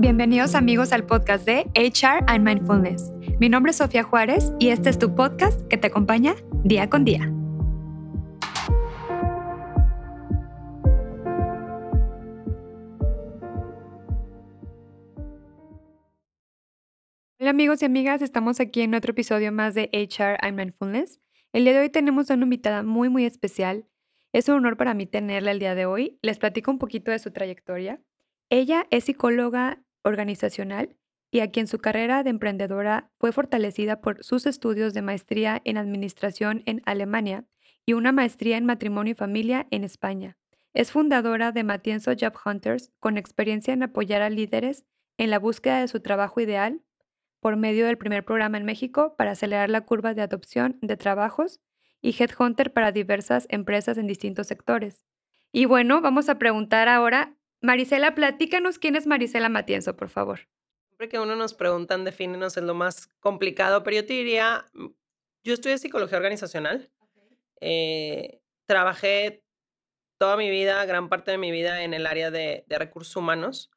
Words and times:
Bienvenidos 0.00 0.54
amigos 0.54 0.94
al 0.94 1.04
podcast 1.04 1.44
de 1.44 1.66
HR 1.74 2.24
and 2.26 2.42
Mindfulness. 2.42 3.12
Mi 3.38 3.50
nombre 3.50 3.68
es 3.68 3.76
Sofía 3.76 4.02
Juárez 4.02 4.50
y 4.58 4.70
este 4.70 4.88
es 4.88 4.98
tu 4.98 5.14
podcast 5.14 5.60
que 5.68 5.76
te 5.76 5.88
acompaña 5.88 6.36
día 6.64 6.88
con 6.88 7.04
día. 7.04 7.30
Hola 17.38 17.50
amigos 17.50 17.82
y 17.82 17.84
amigas, 17.84 18.22
estamos 18.22 18.58
aquí 18.58 18.80
en 18.80 18.94
otro 18.94 19.10
episodio 19.10 19.52
más 19.52 19.74
de 19.74 19.90
HR 19.92 20.38
and 20.40 20.56
Mindfulness. 20.56 21.20
El 21.52 21.64
día 21.64 21.74
de 21.74 21.80
hoy 21.80 21.90
tenemos 21.90 22.30
a 22.30 22.34
una 22.34 22.44
invitada 22.44 22.82
muy 22.82 23.10
muy 23.10 23.26
especial. 23.26 23.84
Es 24.32 24.48
un 24.48 24.54
honor 24.54 24.78
para 24.78 24.94
mí 24.94 25.04
tenerla 25.04 25.50
el 25.50 25.58
día 25.58 25.74
de 25.74 25.84
hoy. 25.84 26.18
Les 26.22 26.38
platico 26.38 26.70
un 26.70 26.78
poquito 26.78 27.10
de 27.10 27.18
su 27.18 27.32
trayectoria. 27.32 28.00
Ella 28.48 28.86
es 28.90 29.04
psicóloga 29.04 29.84
organizacional 30.02 30.96
y 31.30 31.40
a 31.40 31.50
quien 31.50 31.66
su 31.66 31.78
carrera 31.78 32.22
de 32.22 32.30
emprendedora 32.30 33.10
fue 33.18 33.32
fortalecida 33.32 34.00
por 34.00 34.22
sus 34.24 34.46
estudios 34.46 34.94
de 34.94 35.02
maestría 35.02 35.60
en 35.64 35.76
administración 35.76 36.62
en 36.66 36.82
Alemania 36.86 37.44
y 37.86 37.92
una 37.92 38.12
maestría 38.12 38.56
en 38.56 38.66
matrimonio 38.66 39.12
y 39.12 39.16
familia 39.16 39.66
en 39.70 39.84
España. 39.84 40.36
Es 40.72 40.92
fundadora 40.92 41.52
de 41.52 41.64
Matienzo 41.64 42.12
Job 42.18 42.34
Hunters 42.44 42.92
con 43.00 43.16
experiencia 43.16 43.74
en 43.74 43.82
apoyar 43.82 44.22
a 44.22 44.30
líderes 44.30 44.84
en 45.18 45.30
la 45.30 45.38
búsqueda 45.38 45.80
de 45.80 45.88
su 45.88 46.00
trabajo 46.00 46.40
ideal 46.40 46.82
por 47.40 47.56
medio 47.56 47.86
del 47.86 47.98
primer 47.98 48.24
programa 48.24 48.58
en 48.58 48.64
México 48.64 49.14
para 49.16 49.32
acelerar 49.32 49.70
la 49.70 49.80
curva 49.82 50.14
de 50.14 50.22
adopción 50.22 50.78
de 50.82 50.96
trabajos 50.96 51.60
y 52.02 52.14
Headhunter 52.18 52.72
para 52.72 52.92
diversas 52.92 53.46
empresas 53.50 53.98
en 53.98 54.06
distintos 54.06 54.46
sectores. 54.46 55.04
Y 55.52 55.64
bueno, 55.64 56.00
vamos 56.00 56.28
a 56.28 56.38
preguntar 56.38 56.88
ahora 56.88 57.36
Marisela, 57.60 58.14
platícanos 58.14 58.78
quién 58.78 58.96
es 58.96 59.06
Marisela 59.06 59.48
Matienzo, 59.48 59.96
por 59.96 60.08
favor. 60.08 60.48
Siempre 60.88 61.08
que 61.08 61.18
uno 61.18 61.36
nos 61.36 61.54
preguntan, 61.54 62.04
defínenos, 62.04 62.56
es 62.56 62.62
lo 62.62 62.74
más 62.74 63.08
complicado, 63.20 63.82
pero 63.82 63.96
yo 63.96 64.06
te 64.06 64.14
diría, 64.14 64.66
mm, 64.72 64.86
yo 65.44 65.54
estudié 65.54 65.78
psicología 65.78 66.16
organizacional. 66.16 66.90
Eh, 67.60 68.40
trabajé 68.66 69.44
toda 70.18 70.36
mi 70.36 70.50
vida, 70.50 70.84
gran 70.86 71.08
parte 71.08 71.30
de 71.30 71.38
mi 71.38 71.50
vida 71.50 71.82
en 71.82 71.94
el 71.94 72.06
área 72.06 72.30
de, 72.30 72.64
de 72.66 72.78
recursos 72.78 73.14
humanos. 73.16 73.70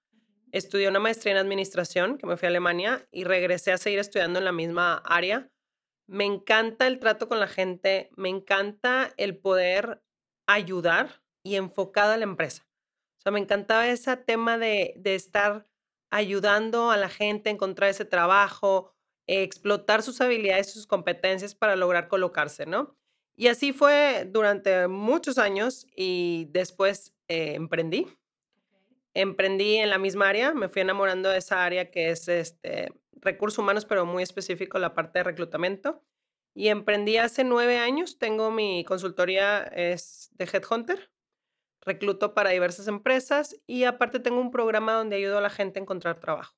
Estudié 0.52 0.88
una 0.88 0.99
maestría 0.99 1.33
en 1.33 1.39
administración, 1.39 2.17
que 2.17 2.27
me 2.27 2.38
fui 2.38 2.45
a 2.45 2.49
Alemania, 2.49 3.08
y 3.11 3.23
regresé 3.23 3.71
a 3.71 3.77
seguir 3.77 3.99
estudiando 3.99 4.39
en 4.39 4.45
la 4.45 4.52
misma 4.52 5.02
área. 5.05 5.49
Me 6.08 6.25
encanta 6.25 6.88
el 6.88 6.99
trato 6.99 7.27
con 7.27 7.39
la 7.39 7.47
gente, 7.47 8.09
me 8.15 8.30
encanta 8.30 9.13
el 9.17 9.38
poder 9.38 10.03
ayudar 10.47 11.21
y 11.43 11.55
enfocado 11.55 12.13
a 12.13 12.17
la 12.17 12.23
empresa. 12.23 12.67
O 13.23 13.29
sea, 13.29 13.31
me 13.31 13.39
encantaba 13.39 13.88
ese 13.88 14.17
tema 14.17 14.57
de, 14.57 14.99
estar 15.05 15.66
ayudando 16.09 16.91
a 16.91 16.97
la 16.97 17.07
gente 17.07 17.49
a 17.49 17.53
encontrar 17.53 17.89
ese 17.89 18.03
trabajo, 18.03 18.91
explotar 19.27 20.03
sus 20.03 20.19
habilidades, 20.19 20.73
sus 20.73 20.85
competencias 20.85 21.55
para 21.55 21.77
lograr 21.77 22.09
colocarse, 22.09 22.65
¿no? 22.65 22.97
Y 23.38 23.47
así 23.47 23.71
fue 23.71 24.27
durante 24.30 24.89
muchos 24.89 25.38
años 25.38 25.88
y 25.95 26.49
después 26.52 27.15
eh, 27.30 27.53
emprendí. 27.55 28.07
Emprendí 29.13 29.77
en 29.77 29.89
la 29.89 29.99
misma 29.99 30.27
área, 30.27 30.53
me 30.53 30.67
fui 30.67 30.81
enamorando 30.81 31.30
de 31.30 31.37
esa 31.37 31.63
área 31.63 31.91
que 31.91 32.09
es 32.09 32.27
este, 32.27 32.91
recursos 33.13 33.58
humanos, 33.58 33.85
pero 33.85 34.05
muy 34.05 34.21
específico 34.21 34.80
la 34.80 34.93
parte 34.93 35.19
de 35.19 35.23
reclutamiento. 35.23 36.03
Y 36.53 36.67
emprendí 36.67 37.15
hace 37.15 37.45
nueve 37.45 37.77
años, 37.77 38.19
tengo 38.19 38.52
mi 38.52 38.83
consultoría 38.83 39.63
es 39.63 40.30
de 40.33 40.43
Headhunter, 40.43 41.12
recluto 41.86 42.34
para 42.34 42.52
diversas 42.52 42.88
empresas 42.88 43.56
y 43.67 43.84
aparte 43.84 44.20
tengo 44.20 44.39
un 44.39 44.52
programa 44.52 44.94
donde 44.94 45.17
ayudo 45.17 45.38
a 45.38 45.42
la 45.42 45.50
gente 45.50 45.80
a 45.80 45.84
encontrar 45.84 46.20
trabajo. 46.20 46.56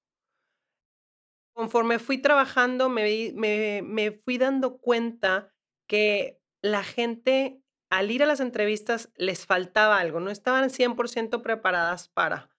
Conforme 1.53 1.99
fui 1.99 2.17
trabajando, 2.17 2.89
me, 2.89 3.31
me, 3.33 4.11
fui 4.11 4.37
dando 4.37 4.77
cuenta 4.77 5.53
que 5.87 6.41
la 6.61 6.83
gente 6.83 7.61
al 7.89 8.11
ir 8.11 8.23
a 8.23 8.25
las 8.25 8.39
entrevistas 8.39 9.11
les 9.15 9.45
faltaba 9.45 9.99
algo, 9.99 10.19
no 10.19 10.31
estaban 10.31 10.69
100% 10.69 11.41
preparadas 11.41 12.09
para. 12.09 12.49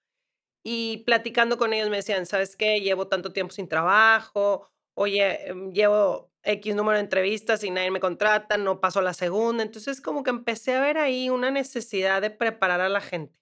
Y 0.65 0.99
platicando 1.05 1.59
con 1.59 1.72
ellos 1.72 1.91
me 1.91 1.97
decían, 1.97 2.26
¿sabes 2.26 2.56
qué? 2.56 2.81
Llevo 2.81 3.09
tanto 3.09 3.32
tiempo 3.32 3.53
sin 3.53 3.69
trabajo, 3.69 4.71
oye, 4.97 5.49
em, 5.49 5.72
llevo 5.72 6.32
X 6.46 6.74
número 6.74 6.96
de 6.96 7.04
entrevistas 7.04 7.64
y 7.64 7.70
nadie 7.70 7.90
me 7.90 8.00
contrata, 8.00 8.56
no 8.56 8.80
pasó 8.80 9.02
la 9.02 9.14
segunda. 9.14 9.62
Entonces 9.62 10.00
como 10.00 10.22
que 10.22 10.30
empecé 10.30 10.74
a 10.74 10.80
ver 10.80 10.98
ahí 10.98 11.28
una 11.28 11.50
necesidad 11.50 12.22
de 12.22 12.30
preparar 12.30 12.80
a 12.80 12.88
la 12.88 13.00
gente, 13.00 13.34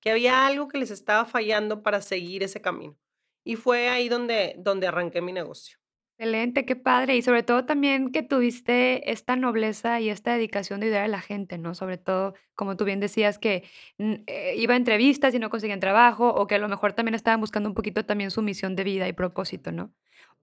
que 0.00 0.10
había 0.10 0.46
algo 0.46 0.68
que 0.68 0.78
les 0.78 0.90
estaba 0.90 1.24
fallando 1.24 1.82
para 1.82 2.00
seguir 2.00 2.42
ese 2.42 2.60
camino. 2.60 2.96
Y 3.44 3.56
fue 3.56 3.88
ahí 3.88 4.08
donde, 4.08 4.54
donde 4.58 4.86
arranqué 4.86 5.20
mi 5.20 5.32
negocio. 5.32 5.82
Excelente, 6.18 6.64
qué 6.64 6.76
padre. 6.76 7.16
Y 7.16 7.22
sobre 7.22 7.42
todo 7.42 7.64
también 7.64 8.12
que 8.12 8.22
tuviste 8.22 9.10
esta 9.10 9.34
nobleza 9.34 10.00
y 10.00 10.08
esta 10.08 10.34
dedicación 10.34 10.78
de 10.78 10.86
ayudar 10.86 11.04
a 11.04 11.08
la 11.08 11.20
gente, 11.20 11.58
¿no? 11.58 11.74
Sobre 11.74 11.98
todo, 11.98 12.34
como 12.54 12.76
tú 12.76 12.84
bien 12.84 13.00
decías, 13.00 13.38
que 13.40 13.64
eh, 13.98 14.54
iba 14.56 14.74
a 14.74 14.76
entrevistas 14.76 15.34
y 15.34 15.40
no 15.40 15.50
conseguían 15.50 15.80
trabajo, 15.80 16.28
o 16.32 16.46
que 16.46 16.54
a 16.54 16.58
lo 16.58 16.68
mejor 16.68 16.92
también 16.92 17.16
estaban 17.16 17.40
buscando 17.40 17.68
un 17.68 17.74
poquito 17.74 18.04
también 18.04 18.30
su 18.30 18.40
misión 18.40 18.76
de 18.76 18.84
vida 18.84 19.08
y 19.08 19.12
propósito, 19.12 19.72
¿no? 19.72 19.92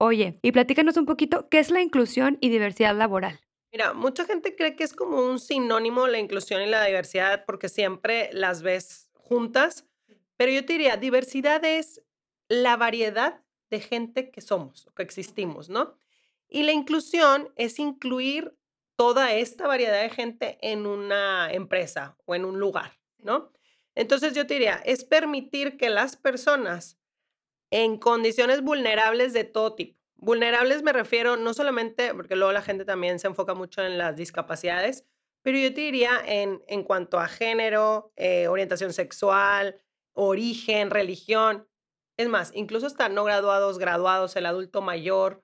Oye, 0.02 0.38
y 0.40 0.52
platícanos 0.52 0.96
un 0.96 1.04
poquito, 1.04 1.50
¿qué 1.50 1.58
es 1.58 1.70
la 1.70 1.82
inclusión 1.82 2.38
y 2.40 2.48
diversidad 2.48 2.96
laboral? 2.96 3.38
Mira, 3.70 3.92
mucha 3.92 4.24
gente 4.24 4.56
cree 4.56 4.74
que 4.74 4.82
es 4.82 4.94
como 4.94 5.20
un 5.20 5.38
sinónimo 5.38 6.06
la 6.06 6.18
inclusión 6.18 6.62
y 6.62 6.66
la 6.66 6.86
diversidad 6.86 7.44
porque 7.44 7.68
siempre 7.68 8.30
las 8.32 8.62
ves 8.62 9.10
juntas, 9.12 9.84
pero 10.38 10.52
yo 10.52 10.64
te 10.64 10.72
diría, 10.72 10.96
diversidad 10.96 11.62
es 11.66 12.02
la 12.48 12.78
variedad 12.78 13.42
de 13.68 13.80
gente 13.80 14.30
que 14.30 14.40
somos 14.40 14.86
o 14.86 14.94
que 14.94 15.02
existimos, 15.02 15.68
¿no? 15.68 15.94
Y 16.48 16.62
la 16.62 16.72
inclusión 16.72 17.52
es 17.56 17.78
incluir 17.78 18.56
toda 18.96 19.34
esta 19.34 19.66
variedad 19.66 20.00
de 20.00 20.08
gente 20.08 20.58
en 20.62 20.86
una 20.86 21.52
empresa 21.52 22.16
o 22.24 22.34
en 22.34 22.46
un 22.46 22.58
lugar, 22.58 22.98
¿no? 23.18 23.52
Entonces 23.94 24.32
yo 24.32 24.46
te 24.46 24.54
diría, 24.54 24.80
es 24.86 25.04
permitir 25.04 25.76
que 25.76 25.90
las 25.90 26.16
personas 26.16 26.99
en 27.70 27.98
condiciones 27.98 28.62
vulnerables 28.62 29.32
de 29.32 29.44
todo 29.44 29.74
tipo, 29.74 29.98
vulnerables 30.16 30.82
me 30.82 30.92
refiero 30.92 31.36
no 31.36 31.54
solamente, 31.54 32.14
porque 32.14 32.36
luego 32.36 32.52
la 32.52 32.62
gente 32.62 32.84
también 32.84 33.18
se 33.18 33.26
enfoca 33.26 33.54
mucho 33.54 33.82
en 33.82 33.98
las 33.98 34.16
discapacidades, 34.16 35.06
pero 35.42 35.58
yo 35.58 35.72
te 35.72 35.80
diría 35.80 36.20
en, 36.26 36.62
en 36.66 36.82
cuanto 36.82 37.18
a 37.18 37.28
género, 37.28 38.12
eh, 38.16 38.48
orientación 38.48 38.92
sexual, 38.92 39.80
origen, 40.12 40.90
religión, 40.90 41.66
es 42.18 42.28
más, 42.28 42.52
incluso 42.54 42.86
hasta 42.86 43.08
no 43.08 43.24
graduados, 43.24 43.78
graduados, 43.78 44.36
el 44.36 44.44
adulto 44.44 44.82
mayor, 44.82 45.42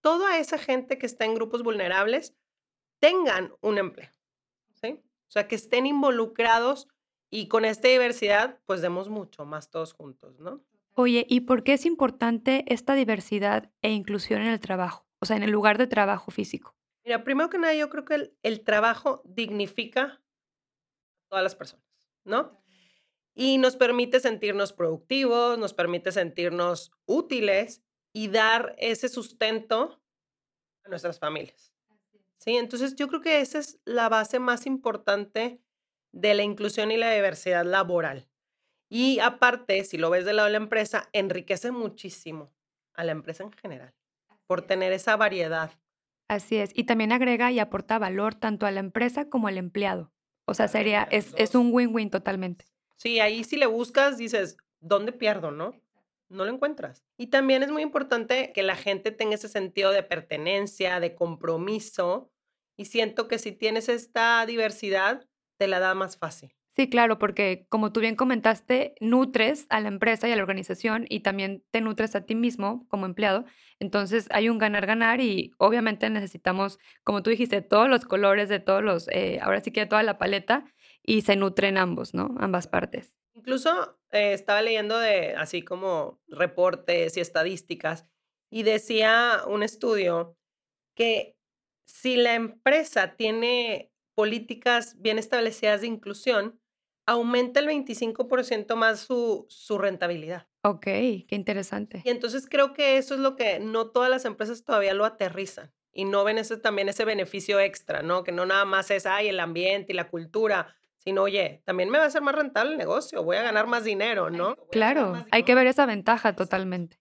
toda 0.00 0.38
esa 0.38 0.56
gente 0.56 0.96
que 0.96 1.06
está 1.06 1.26
en 1.26 1.34
grupos 1.34 1.62
vulnerables 1.62 2.34
tengan 2.98 3.54
un 3.60 3.76
empleo. 3.76 4.10
¿sí? 4.72 5.02
O 5.28 5.30
sea, 5.30 5.46
que 5.46 5.54
estén 5.54 5.84
involucrados 5.84 6.88
y 7.30 7.48
con 7.48 7.66
esta 7.66 7.88
diversidad, 7.88 8.60
pues 8.64 8.80
demos 8.80 9.10
mucho 9.10 9.44
más 9.44 9.70
todos 9.70 9.92
juntos, 9.92 10.38
¿no? 10.38 10.64
Oye, 10.94 11.26
¿y 11.28 11.40
por 11.40 11.64
qué 11.64 11.74
es 11.74 11.86
importante 11.86 12.64
esta 12.68 12.94
diversidad 12.94 13.72
e 13.82 13.90
inclusión 13.90 14.42
en 14.42 14.48
el 14.48 14.60
trabajo? 14.60 15.06
O 15.20 15.26
sea, 15.26 15.36
en 15.36 15.42
el 15.42 15.50
lugar 15.50 15.78
de 15.78 15.86
trabajo 15.86 16.30
físico. 16.30 16.76
Mira, 17.04 17.24
primero 17.24 17.50
que 17.50 17.58
nada, 17.58 17.74
yo 17.74 17.90
creo 17.90 18.04
que 18.04 18.14
el, 18.14 18.38
el 18.42 18.62
trabajo 18.62 19.22
dignifica 19.24 20.02
a 20.02 20.22
todas 21.28 21.42
las 21.42 21.54
personas, 21.54 21.84
¿no? 22.24 22.64
y 23.34 23.58
nos 23.58 23.76
permite 23.76 24.20
sentirnos 24.20 24.72
productivos, 24.72 25.58
nos 25.58 25.74
permite 25.74 26.12
sentirnos 26.12 26.92
útiles 27.04 27.82
y 28.12 28.28
dar 28.28 28.74
ese 28.78 29.08
sustento 29.08 30.00
a 30.84 30.88
nuestras 30.88 31.18
familias. 31.18 31.72
Sí, 32.38 32.56
entonces 32.56 32.94
yo 32.94 33.08
creo 33.08 33.20
que 33.20 33.40
esa 33.40 33.58
es 33.58 33.80
la 33.84 34.08
base 34.08 34.38
más 34.38 34.66
importante 34.66 35.60
de 36.12 36.34
la 36.34 36.44
inclusión 36.44 36.90
y 36.90 36.96
la 36.96 37.12
diversidad 37.12 37.64
laboral. 37.64 38.28
Y 38.94 39.18
aparte, 39.18 39.82
si 39.82 39.98
lo 39.98 40.08
ves 40.08 40.24
del 40.24 40.36
lado 40.36 40.46
de 40.46 40.52
la 40.52 40.58
empresa, 40.58 41.08
enriquece 41.12 41.72
muchísimo 41.72 42.54
a 42.94 43.02
la 43.02 43.10
empresa 43.10 43.42
en 43.42 43.50
general 43.50 43.92
por 44.46 44.62
tener 44.62 44.92
esa 44.92 45.16
variedad. 45.16 45.72
Así 46.28 46.58
es, 46.58 46.70
y 46.74 46.84
también 46.84 47.10
agrega 47.10 47.50
y 47.50 47.58
aporta 47.58 47.98
valor 47.98 48.36
tanto 48.36 48.66
a 48.66 48.70
la 48.70 48.78
empresa 48.78 49.28
como 49.28 49.48
al 49.48 49.58
empleado. 49.58 50.12
O 50.44 50.54
sea, 50.54 50.68
sería, 50.68 51.08
es, 51.10 51.34
es 51.36 51.56
un 51.56 51.70
win-win 51.72 52.08
totalmente. 52.08 52.66
Sí, 52.94 53.18
ahí 53.18 53.42
si 53.42 53.56
le 53.56 53.66
buscas, 53.66 54.16
dices, 54.16 54.58
¿dónde 54.78 55.10
pierdo, 55.10 55.50
no? 55.50 55.74
No 56.28 56.44
lo 56.44 56.52
encuentras. 56.52 57.04
Y 57.16 57.26
también 57.26 57.64
es 57.64 57.72
muy 57.72 57.82
importante 57.82 58.52
que 58.52 58.62
la 58.62 58.76
gente 58.76 59.10
tenga 59.10 59.34
ese 59.34 59.48
sentido 59.48 59.90
de 59.90 60.04
pertenencia, 60.04 61.00
de 61.00 61.16
compromiso. 61.16 62.30
Y 62.76 62.84
siento 62.84 63.26
que 63.26 63.40
si 63.40 63.50
tienes 63.50 63.88
esta 63.88 64.46
diversidad, 64.46 65.26
te 65.56 65.66
la 65.66 65.80
da 65.80 65.96
más 65.96 66.16
fácil. 66.16 66.54
Sí, 66.76 66.90
claro, 66.90 67.20
porque 67.20 67.66
como 67.68 67.92
tú 67.92 68.00
bien 68.00 68.16
comentaste, 68.16 68.96
nutres 69.00 69.66
a 69.68 69.80
la 69.80 69.86
empresa 69.86 70.28
y 70.28 70.32
a 70.32 70.36
la 70.36 70.42
organización 70.42 71.06
y 71.08 71.20
también 71.20 71.64
te 71.70 71.80
nutres 71.80 72.16
a 72.16 72.22
ti 72.26 72.34
mismo 72.34 72.84
como 72.88 73.06
empleado. 73.06 73.44
Entonces 73.78 74.26
hay 74.30 74.48
un 74.48 74.58
ganar-ganar 74.58 75.20
y 75.20 75.52
obviamente 75.58 76.10
necesitamos, 76.10 76.80
como 77.04 77.22
tú 77.22 77.30
dijiste, 77.30 77.62
todos 77.62 77.88
los 77.88 78.04
colores 78.04 78.48
de 78.48 78.58
todos 78.58 78.82
los, 78.82 79.08
eh, 79.12 79.38
ahora 79.40 79.60
sí 79.60 79.70
que 79.70 79.86
toda 79.86 80.02
la 80.02 80.18
paleta 80.18 80.64
y 81.04 81.22
se 81.22 81.36
nutren 81.36 81.78
ambos, 81.78 82.12
¿no? 82.12 82.34
Ambas 82.38 82.66
partes. 82.66 83.14
Incluso 83.34 83.96
eh, 84.10 84.32
estaba 84.32 84.60
leyendo 84.60 84.98
de 84.98 85.34
así 85.36 85.62
como 85.62 86.20
reportes 86.26 87.16
y 87.16 87.20
estadísticas 87.20 88.08
y 88.50 88.64
decía 88.64 89.42
un 89.46 89.62
estudio 89.62 90.36
que 90.96 91.36
si 91.86 92.16
la 92.16 92.34
empresa 92.34 93.14
tiene 93.16 93.92
políticas 94.16 95.00
bien 95.00 95.18
establecidas 95.18 95.80
de 95.80 95.88
inclusión, 95.88 96.60
aumenta 97.06 97.60
el 97.60 97.68
25% 97.68 98.74
más 98.76 99.00
su, 99.00 99.46
su 99.48 99.78
rentabilidad. 99.78 100.46
Ok, 100.62 100.84
qué 100.84 101.26
interesante. 101.30 102.02
Y 102.04 102.10
entonces 102.10 102.46
creo 102.48 102.72
que 102.72 102.96
eso 102.96 103.14
es 103.14 103.20
lo 103.20 103.36
que 103.36 103.60
no 103.60 103.88
todas 103.88 104.10
las 104.10 104.24
empresas 104.24 104.64
todavía 104.64 104.94
lo 104.94 105.04
aterrizan 105.04 105.72
y 105.92 106.04
no 106.04 106.24
ven 106.24 106.38
ese, 106.38 106.56
también 106.56 106.88
ese 106.88 107.04
beneficio 107.04 107.60
extra, 107.60 108.02
¿no? 108.02 108.24
Que 108.24 108.32
no 108.32 108.46
nada 108.46 108.64
más 108.64 108.90
es, 108.90 109.06
ay, 109.06 109.28
el 109.28 109.40
ambiente 109.40 109.92
y 109.92 109.96
la 109.96 110.08
cultura, 110.08 110.74
sino, 110.98 111.22
oye, 111.22 111.62
también 111.64 111.90
me 111.90 111.98
va 111.98 112.06
a 112.06 112.10
ser 112.10 112.22
más 112.22 112.34
rentable 112.34 112.72
el 112.72 112.78
negocio, 112.78 113.22
voy 113.22 113.36
a 113.36 113.42
ganar 113.42 113.66
más 113.66 113.84
dinero, 113.84 114.30
¿no? 114.30 114.56
Claro, 114.72 115.24
hay 115.30 115.42
que 115.44 115.54
ver 115.54 115.66
esa 115.66 115.86
ventaja 115.86 116.34
totalmente. 116.34 116.98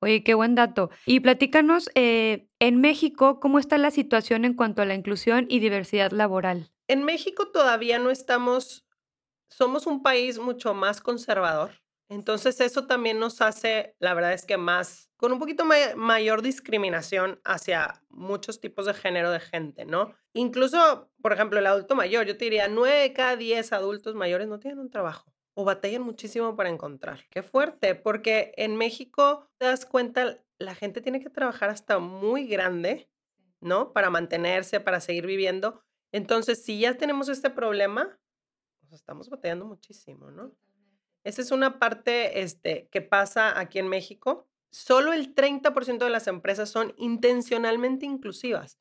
Oye, 0.00 0.22
qué 0.22 0.34
buen 0.34 0.54
dato. 0.54 0.90
Y 1.06 1.20
platícanos, 1.20 1.90
eh, 1.94 2.48
en 2.58 2.80
México, 2.80 3.40
¿cómo 3.40 3.58
está 3.58 3.78
la 3.78 3.90
situación 3.90 4.44
en 4.44 4.54
cuanto 4.54 4.82
a 4.82 4.84
la 4.84 4.94
inclusión 4.94 5.46
y 5.48 5.58
diversidad 5.58 6.12
laboral? 6.12 6.70
En 6.86 7.02
México 7.02 7.48
todavía 7.50 7.98
no 7.98 8.10
estamos, 8.10 8.85
somos 9.48 9.86
un 9.86 10.02
país 10.02 10.38
mucho 10.38 10.74
más 10.74 11.00
conservador. 11.00 11.70
Entonces 12.08 12.60
eso 12.60 12.86
también 12.86 13.18
nos 13.18 13.40
hace, 13.40 13.96
la 13.98 14.14
verdad 14.14 14.32
es 14.32 14.46
que 14.46 14.56
más, 14.56 15.10
con 15.16 15.32
un 15.32 15.40
poquito 15.40 15.64
mayor 15.96 16.42
discriminación 16.42 17.40
hacia 17.44 18.02
muchos 18.10 18.60
tipos 18.60 18.86
de 18.86 18.94
género 18.94 19.30
de 19.32 19.40
gente, 19.40 19.84
¿no? 19.84 20.14
Incluso, 20.32 21.10
por 21.20 21.32
ejemplo, 21.32 21.58
el 21.58 21.66
adulto 21.66 21.96
mayor, 21.96 22.26
yo 22.26 22.36
te 22.36 22.44
diría, 22.44 22.68
9 22.68 23.00
de 23.00 23.12
cada 23.12 23.36
10 23.36 23.72
adultos 23.72 24.14
mayores 24.14 24.46
no 24.46 24.60
tienen 24.60 24.78
un 24.78 24.90
trabajo 24.90 25.32
o 25.54 25.64
batallan 25.64 26.02
muchísimo 26.02 26.54
para 26.54 26.68
encontrar. 26.68 27.24
Qué 27.30 27.42
fuerte, 27.42 27.94
porque 27.94 28.52
en 28.56 28.76
México 28.76 29.48
te 29.58 29.66
das 29.66 29.86
cuenta, 29.86 30.38
la 30.58 30.74
gente 30.74 31.00
tiene 31.00 31.18
que 31.20 31.30
trabajar 31.30 31.70
hasta 31.70 31.98
muy 31.98 32.46
grande, 32.46 33.10
¿no? 33.60 33.92
Para 33.92 34.10
mantenerse, 34.10 34.80
para 34.80 35.00
seguir 35.00 35.26
viviendo. 35.26 35.82
Entonces, 36.12 36.62
si 36.62 36.78
ya 36.78 36.94
tenemos 36.94 37.28
este 37.28 37.50
problema, 37.50 38.18
pues 38.96 39.02
estamos 39.02 39.28
batallando 39.28 39.66
muchísimo, 39.66 40.30
¿no? 40.30 40.52
Esa 41.22 41.42
es 41.42 41.50
una 41.50 41.78
parte 41.78 42.40
este, 42.40 42.88
que 42.90 43.02
pasa 43.02 43.58
aquí 43.58 43.78
en 43.78 43.88
México. 43.88 44.48
Solo 44.70 45.12
el 45.12 45.34
30% 45.34 45.98
de 45.98 46.10
las 46.10 46.26
empresas 46.28 46.70
son 46.70 46.94
intencionalmente 46.96 48.06
inclusivas. 48.06 48.78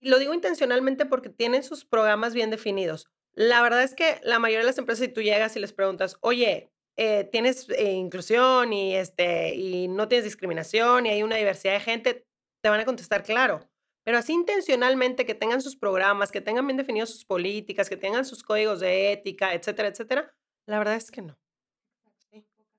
Y 0.00 0.08
lo 0.08 0.18
digo 0.18 0.32
intencionalmente 0.32 1.04
porque 1.04 1.28
tienen 1.28 1.62
sus 1.62 1.84
programas 1.84 2.32
bien 2.32 2.50
definidos. 2.50 3.10
La 3.34 3.60
verdad 3.60 3.82
es 3.82 3.94
que 3.94 4.20
la 4.22 4.38
mayoría 4.38 4.60
de 4.60 4.70
las 4.70 4.78
empresas, 4.78 5.04
si 5.04 5.12
tú 5.12 5.20
llegas 5.20 5.54
y 5.54 5.60
les 5.60 5.74
preguntas, 5.74 6.16
oye, 6.20 6.72
eh, 6.96 7.24
tienes 7.24 7.68
eh, 7.70 7.92
inclusión 7.92 8.72
y, 8.72 8.96
este, 8.96 9.54
y 9.54 9.88
no 9.88 10.08
tienes 10.08 10.24
discriminación 10.24 11.04
y 11.04 11.10
hay 11.10 11.22
una 11.22 11.36
diversidad 11.36 11.74
de 11.74 11.80
gente, 11.80 12.26
te 12.62 12.68
van 12.70 12.80
a 12.80 12.86
contestar 12.86 13.22
claro. 13.22 13.68
Pero 14.10 14.18
así 14.18 14.32
intencionalmente 14.32 15.24
que 15.24 15.36
tengan 15.36 15.62
sus 15.62 15.76
programas, 15.76 16.32
que 16.32 16.40
tengan 16.40 16.66
bien 16.66 16.76
definidos 16.76 17.10
sus 17.10 17.24
políticas, 17.24 17.88
que 17.88 17.96
tengan 17.96 18.24
sus 18.24 18.42
códigos 18.42 18.80
de 18.80 19.12
ética, 19.12 19.54
etcétera, 19.54 19.86
etcétera, 19.86 20.34
la 20.66 20.78
verdad 20.78 20.96
es 20.96 21.12
que 21.12 21.22
no. 21.22 21.38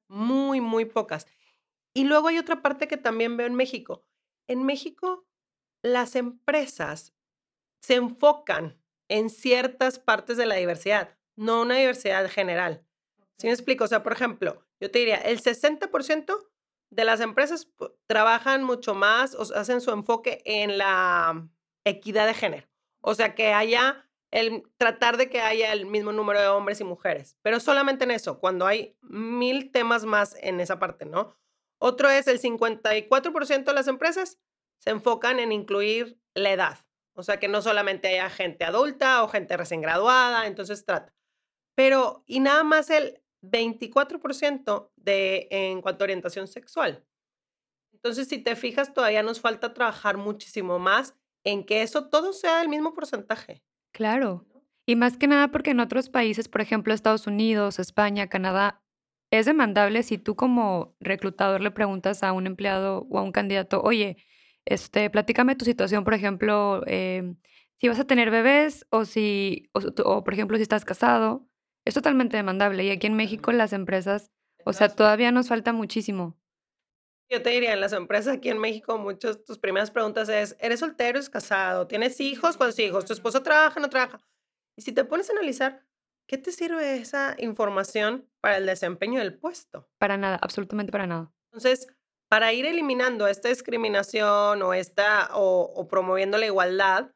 Muy, 0.09 0.59
muy 0.59 0.83
pocas. 0.83 1.25
Y 1.93 2.03
luego 2.03 2.27
hay 2.27 2.37
otra 2.37 2.61
parte 2.61 2.89
que 2.89 2.97
también 2.97 3.37
veo 3.37 3.47
en 3.47 3.55
México. 3.55 4.03
En 4.49 4.65
México, 4.65 5.25
las 5.81 6.17
empresas 6.17 7.13
se 7.81 7.95
enfocan 7.95 8.77
en 9.07 9.29
ciertas 9.29 9.99
partes 9.99 10.35
de 10.35 10.47
la 10.47 10.55
diversidad, 10.55 11.17
no 11.37 11.61
una 11.61 11.77
diversidad 11.77 12.29
general. 12.29 12.85
¿Sí 13.37 13.47
me 13.47 13.53
explico? 13.53 13.85
O 13.85 13.87
sea, 13.87 14.03
por 14.03 14.11
ejemplo, 14.11 14.67
yo 14.81 14.91
te 14.91 14.99
diría, 14.99 15.15
el 15.15 15.41
60% 15.41 16.50
de 16.91 17.05
las 17.05 17.21
empresas 17.21 17.67
trabajan 18.07 18.63
mucho 18.63 18.93
más 18.93 19.33
o 19.35 19.41
hacen 19.55 19.81
su 19.81 19.91
enfoque 19.91 20.41
en 20.45 20.77
la 20.77 21.47
equidad 21.85 22.27
de 22.27 22.33
género. 22.33 22.67
O 23.01 23.15
sea, 23.15 23.33
que 23.33 23.53
haya 23.53 24.07
el 24.29 24.63
tratar 24.77 25.17
de 25.17 25.29
que 25.29 25.41
haya 25.41 25.73
el 25.73 25.85
mismo 25.85 26.11
número 26.11 26.39
de 26.39 26.47
hombres 26.47 26.79
y 26.79 26.83
mujeres, 26.83 27.37
pero 27.41 27.59
solamente 27.59 28.03
en 28.05 28.11
eso, 28.11 28.39
cuando 28.39 28.65
hay 28.65 28.95
mil 29.01 29.71
temas 29.71 30.05
más 30.05 30.35
en 30.41 30.61
esa 30.61 30.79
parte, 30.79 31.05
¿no? 31.05 31.35
Otro 31.79 32.09
es 32.09 32.27
el 32.27 32.39
54% 32.39 33.63
de 33.63 33.73
las 33.73 33.87
empresas 33.87 34.39
se 34.77 34.89
enfocan 34.91 35.39
en 35.39 35.51
incluir 35.51 36.19
la 36.33 36.51
edad. 36.51 36.85
O 37.13 37.23
sea, 37.23 37.39
que 37.39 37.47
no 37.47 37.61
solamente 37.61 38.07
haya 38.07 38.29
gente 38.29 38.63
adulta 38.63 39.23
o 39.23 39.27
gente 39.27 39.57
recién 39.57 39.81
graduada, 39.81 40.47
entonces 40.47 40.85
trata. 40.85 41.13
Pero, 41.75 42.23
y 42.25 42.39
nada 42.39 42.63
más 42.63 42.89
el 42.89 43.21
24% 43.41 44.91
de, 44.95 45.47
en 45.49 45.81
cuanto 45.81 46.03
a 46.03 46.05
orientación 46.05 46.47
sexual. 46.47 47.05
Entonces, 47.93 48.27
si 48.27 48.39
te 48.39 48.55
fijas, 48.55 48.93
todavía 48.93 49.23
nos 49.23 49.41
falta 49.41 49.73
trabajar 49.73 50.17
muchísimo 50.17 50.79
más 50.79 51.15
en 51.43 51.65
que 51.65 51.81
eso 51.81 52.09
todo 52.09 52.33
sea 52.33 52.59
del 52.59 52.69
mismo 52.69 52.93
porcentaje. 52.93 53.63
Claro. 53.91 54.45
Y 54.85 54.95
más 54.95 55.17
que 55.17 55.27
nada 55.27 55.49
porque 55.49 55.71
en 55.71 55.79
otros 55.79 56.09
países, 56.09 56.47
por 56.47 56.61
ejemplo, 56.61 56.93
Estados 56.93 57.27
Unidos, 57.27 57.79
España, 57.79 58.27
Canadá, 58.27 58.81
es 59.31 59.45
demandable 59.45 60.03
si 60.03 60.17
tú 60.17 60.35
como 60.35 60.95
reclutador 60.99 61.61
le 61.61 61.71
preguntas 61.71 62.23
a 62.23 62.33
un 62.33 62.47
empleado 62.47 63.07
o 63.09 63.17
a 63.17 63.21
un 63.21 63.31
candidato, 63.31 63.81
oye, 63.81 64.17
este, 64.65 65.09
platícame 65.09 65.55
tu 65.55 65.65
situación, 65.65 66.03
por 66.03 66.13
ejemplo, 66.13 66.83
em, 66.85 67.37
si 67.79 67.87
vas 67.87 67.99
a 67.99 68.05
tener 68.05 68.29
bebés 68.29 68.85
o 68.89 69.05
si, 69.05 69.69
o, 69.73 70.23
por 70.23 70.33
ejemplo, 70.33 70.57
si 70.57 70.63
estás 70.63 70.85
casado. 70.85 71.47
Es 71.85 71.93
totalmente 71.93 72.37
demandable. 72.37 72.83
Y 72.83 72.91
aquí 72.91 73.07
en 73.07 73.15
México 73.15 73.51
las 73.51 73.73
empresas, 73.73 74.31
o 74.65 74.73
sea, 74.73 74.89
todavía 74.89 75.31
nos 75.31 75.47
falta 75.47 75.73
muchísimo. 75.73 76.37
Yo 77.29 77.41
te 77.41 77.51
diría, 77.51 77.73
en 77.73 77.79
las 77.79 77.93
empresas 77.93 78.35
aquí 78.35 78.49
en 78.49 78.59
México, 78.59 78.97
muchas 78.97 79.43
tus 79.45 79.57
primeras 79.57 79.89
preguntas 79.89 80.27
es, 80.27 80.57
¿eres 80.59 80.81
soltero, 80.81 81.17
es 81.17 81.29
casado? 81.29 81.87
¿Tienes 81.87 82.19
hijos? 82.19 82.57
¿Cuántos 82.57 82.77
hijos? 82.79 83.05
¿Tu 83.05 83.13
esposo 83.13 83.41
trabaja, 83.41 83.79
no 83.79 83.89
trabaja? 83.89 84.19
Y 84.75 84.81
si 84.81 84.91
te 84.91 85.05
pones 85.05 85.29
a 85.29 85.33
analizar, 85.33 85.85
¿qué 86.27 86.37
te 86.37 86.51
sirve 86.51 86.97
esa 86.97 87.35
información 87.39 88.29
para 88.41 88.57
el 88.57 88.65
desempeño 88.65 89.19
del 89.19 89.37
puesto? 89.37 89.89
Para 89.97 90.17
nada, 90.17 90.39
absolutamente 90.41 90.91
para 90.91 91.07
nada. 91.07 91.31
Entonces, 91.51 91.87
para 92.29 92.53
ir 92.53 92.65
eliminando 92.65 93.27
esta 93.27 93.49
discriminación 93.49 94.61
o, 94.61 94.73
esta, 94.73 95.29
o, 95.33 95.87
promoviendo 95.89 96.37
la 96.37 96.45
igualdad, 96.45 97.11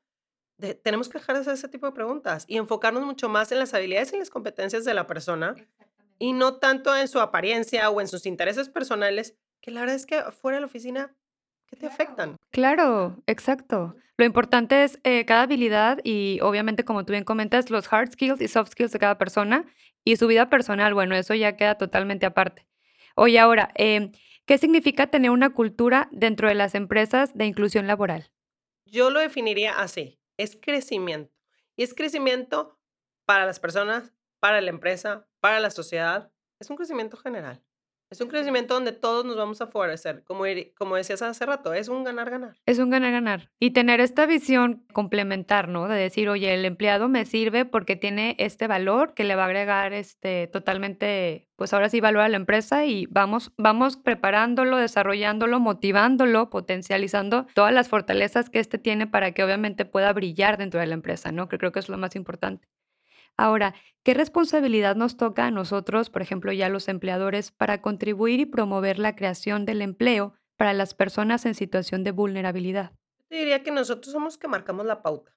tenemos 0.83 1.09
que 1.09 1.19
dejar 1.19 1.35
de 1.35 1.41
hacer 1.41 1.53
ese 1.53 1.67
tipo 1.67 1.85
de 1.85 1.91
preguntas 1.91 2.45
y 2.47 2.57
enfocarnos 2.57 3.05
mucho 3.05 3.29
más 3.29 3.51
en 3.51 3.59
las 3.59 3.73
habilidades 3.73 4.13
y 4.13 4.17
las 4.17 4.29
competencias 4.29 4.85
de 4.85 4.93
la 4.93 5.07
persona 5.07 5.55
y 6.17 6.33
no 6.33 6.57
tanto 6.57 6.95
en 6.95 7.07
su 7.07 7.19
apariencia 7.19 7.89
o 7.89 7.99
en 7.99 8.07
sus 8.07 8.25
intereses 8.25 8.69
personales, 8.69 9.35
que 9.61 9.71
la 9.71 9.81
verdad 9.81 9.95
es 9.95 10.05
que 10.05 10.21
fuera 10.31 10.57
de 10.57 10.61
la 10.61 10.67
oficina, 10.67 11.13
¿qué 11.67 11.75
te 11.75 11.87
afectan? 11.87 12.37
Claro, 12.51 13.21
exacto. 13.27 13.95
Lo 14.17 14.23
importante 14.23 14.83
es 14.83 14.97
eh, 15.03 15.25
cada 15.25 15.41
habilidad 15.41 15.99
y 16.03 16.39
obviamente, 16.41 16.85
como 16.85 17.05
tú 17.05 17.11
bien 17.11 17.25
comentas, 17.25 17.69
los 17.69 17.91
hard 17.91 18.13
skills 18.13 18.39
y 18.39 18.47
soft 18.47 18.71
skills 18.71 18.93
de 18.93 18.99
cada 18.99 19.17
persona 19.17 19.65
y 20.05 20.15
su 20.15 20.27
vida 20.27 20.49
personal, 20.49 20.93
bueno, 20.93 21.15
eso 21.15 21.33
ya 21.33 21.57
queda 21.57 21.75
totalmente 21.75 22.25
aparte. 22.25 22.65
Oye, 23.15 23.39
ahora, 23.39 23.71
eh, 23.75 24.11
¿Qué 24.45 24.59
significa 24.59 25.07
tener 25.07 25.31
una 25.31 25.53
cultura 25.53 26.07
dentro 26.11 26.47
de 26.47 26.53
las 26.53 26.75
empresas 26.75 27.35
de 27.35 27.45
inclusión 27.45 27.87
laboral? 27.87 28.29
Yo 28.85 29.09
lo 29.09 29.19
definiría 29.19 29.79
así, 29.79 30.19
es 30.37 30.57
crecimiento. 30.61 31.33
Y 31.75 31.83
es 31.83 31.93
crecimiento 31.93 32.79
para 33.25 33.45
las 33.45 33.59
personas, 33.59 34.13
para 34.39 34.61
la 34.61 34.69
empresa, 34.69 35.27
para 35.39 35.59
la 35.59 35.71
sociedad. 35.71 36.31
Es 36.59 36.69
un 36.69 36.77
crecimiento 36.77 37.17
general. 37.17 37.63
Es 38.15 38.21
un 38.21 38.29
crecimiento 38.29 38.75
donde 38.75 38.93
todos 38.93 39.25
nos 39.25 39.35
vamos 39.35 39.59
a 39.59 39.67
favorecer. 39.67 40.23
Como, 40.23 40.45
como 40.77 40.95
decías 40.95 41.21
hace 41.21 41.45
rato, 41.45 41.73
es 41.73 41.89
un 41.89 42.05
ganar-ganar. 42.05 42.55
Es 42.65 42.79
un 42.79 42.89
ganar-ganar. 42.89 43.51
Y 43.59 43.71
tener 43.71 43.99
esta 43.99 44.25
visión 44.25 44.85
complementar, 44.93 45.67
¿no? 45.67 45.89
De 45.89 45.97
decir, 45.97 46.29
oye, 46.29 46.53
el 46.53 46.63
empleado 46.63 47.09
me 47.09 47.25
sirve 47.25 47.65
porque 47.65 47.97
tiene 47.97 48.37
este 48.39 48.67
valor 48.67 49.15
que 49.15 49.25
le 49.25 49.35
va 49.35 49.41
a 49.41 49.47
agregar 49.47 49.91
este, 49.91 50.47
totalmente, 50.47 51.49
pues 51.57 51.73
ahora 51.73 51.89
sí, 51.89 51.99
valor 51.99 52.21
a 52.21 52.29
la 52.29 52.37
empresa 52.37 52.85
y 52.85 53.05
vamos, 53.07 53.51
vamos 53.57 53.97
preparándolo, 53.97 54.77
desarrollándolo, 54.77 55.59
motivándolo, 55.59 56.49
potencializando 56.49 57.47
todas 57.53 57.73
las 57.73 57.89
fortalezas 57.89 58.49
que 58.49 58.59
este 58.59 58.77
tiene 58.77 59.07
para 59.07 59.33
que 59.33 59.43
obviamente 59.43 59.83
pueda 59.83 60.13
brillar 60.13 60.57
dentro 60.57 60.79
de 60.79 60.87
la 60.87 60.93
empresa, 60.93 61.33
¿no? 61.33 61.49
Que 61.49 61.57
creo 61.57 61.73
que 61.73 61.79
es 61.79 61.89
lo 61.89 61.97
más 61.97 62.15
importante. 62.15 62.65
Ahora, 63.37 63.75
¿qué 64.03 64.13
responsabilidad 64.13 64.95
nos 64.95 65.17
toca 65.17 65.47
a 65.47 65.51
nosotros, 65.51 66.09
por 66.09 66.21
ejemplo, 66.21 66.51
ya 66.51 66.69
los 66.69 66.87
empleadores, 66.87 67.51
para 67.51 67.81
contribuir 67.81 68.39
y 68.39 68.45
promover 68.45 68.99
la 68.99 69.15
creación 69.15 69.65
del 69.65 69.81
empleo 69.81 70.33
para 70.57 70.73
las 70.73 70.93
personas 70.93 71.45
en 71.45 71.55
situación 71.55 72.03
de 72.03 72.11
vulnerabilidad? 72.11 72.93
Yo 73.29 73.37
diría 73.37 73.63
que 73.63 73.71
nosotros 73.71 74.13
somos 74.13 74.33
los 74.33 74.37
que 74.37 74.47
marcamos 74.47 74.85
la 74.85 75.01
pauta, 75.01 75.35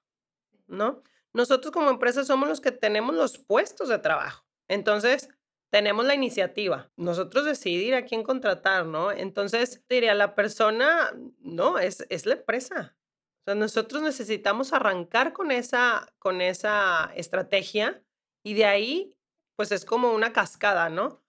¿no? 0.67 1.03
Nosotros 1.33 1.71
como 1.71 1.89
empresa 1.89 2.23
somos 2.23 2.47
los 2.47 2.61
que 2.61 2.71
tenemos 2.71 3.15
los 3.15 3.37
puestos 3.37 3.89
de 3.89 3.99
trabajo. 3.99 4.45
Entonces, 4.67 5.29
tenemos 5.69 6.05
la 6.05 6.15
iniciativa. 6.15 6.91
Nosotros 6.95 7.45
decidir 7.45 7.93
a 7.95 8.05
quién 8.05 8.23
contratar, 8.23 8.85
¿no? 8.85 9.11
Entonces, 9.11 9.83
diría, 9.89 10.15
la 10.15 10.35
persona, 10.35 11.11
no, 11.39 11.77
es, 11.77 12.05
es 12.09 12.25
la 12.25 12.35
empresa 12.35 12.95
nosotros 13.45 14.01
necesitamos 14.01 14.73
arrancar 14.73 15.33
con 15.33 15.51
esa, 15.51 16.07
con 16.19 16.41
esa 16.41 17.11
estrategia 17.15 18.03
y 18.43 18.53
de 18.53 18.65
ahí 18.65 19.15
pues 19.55 19.71
es 19.71 19.83
como 19.83 20.13
una 20.13 20.31
cascada, 20.31 20.89
¿no? 20.89 21.21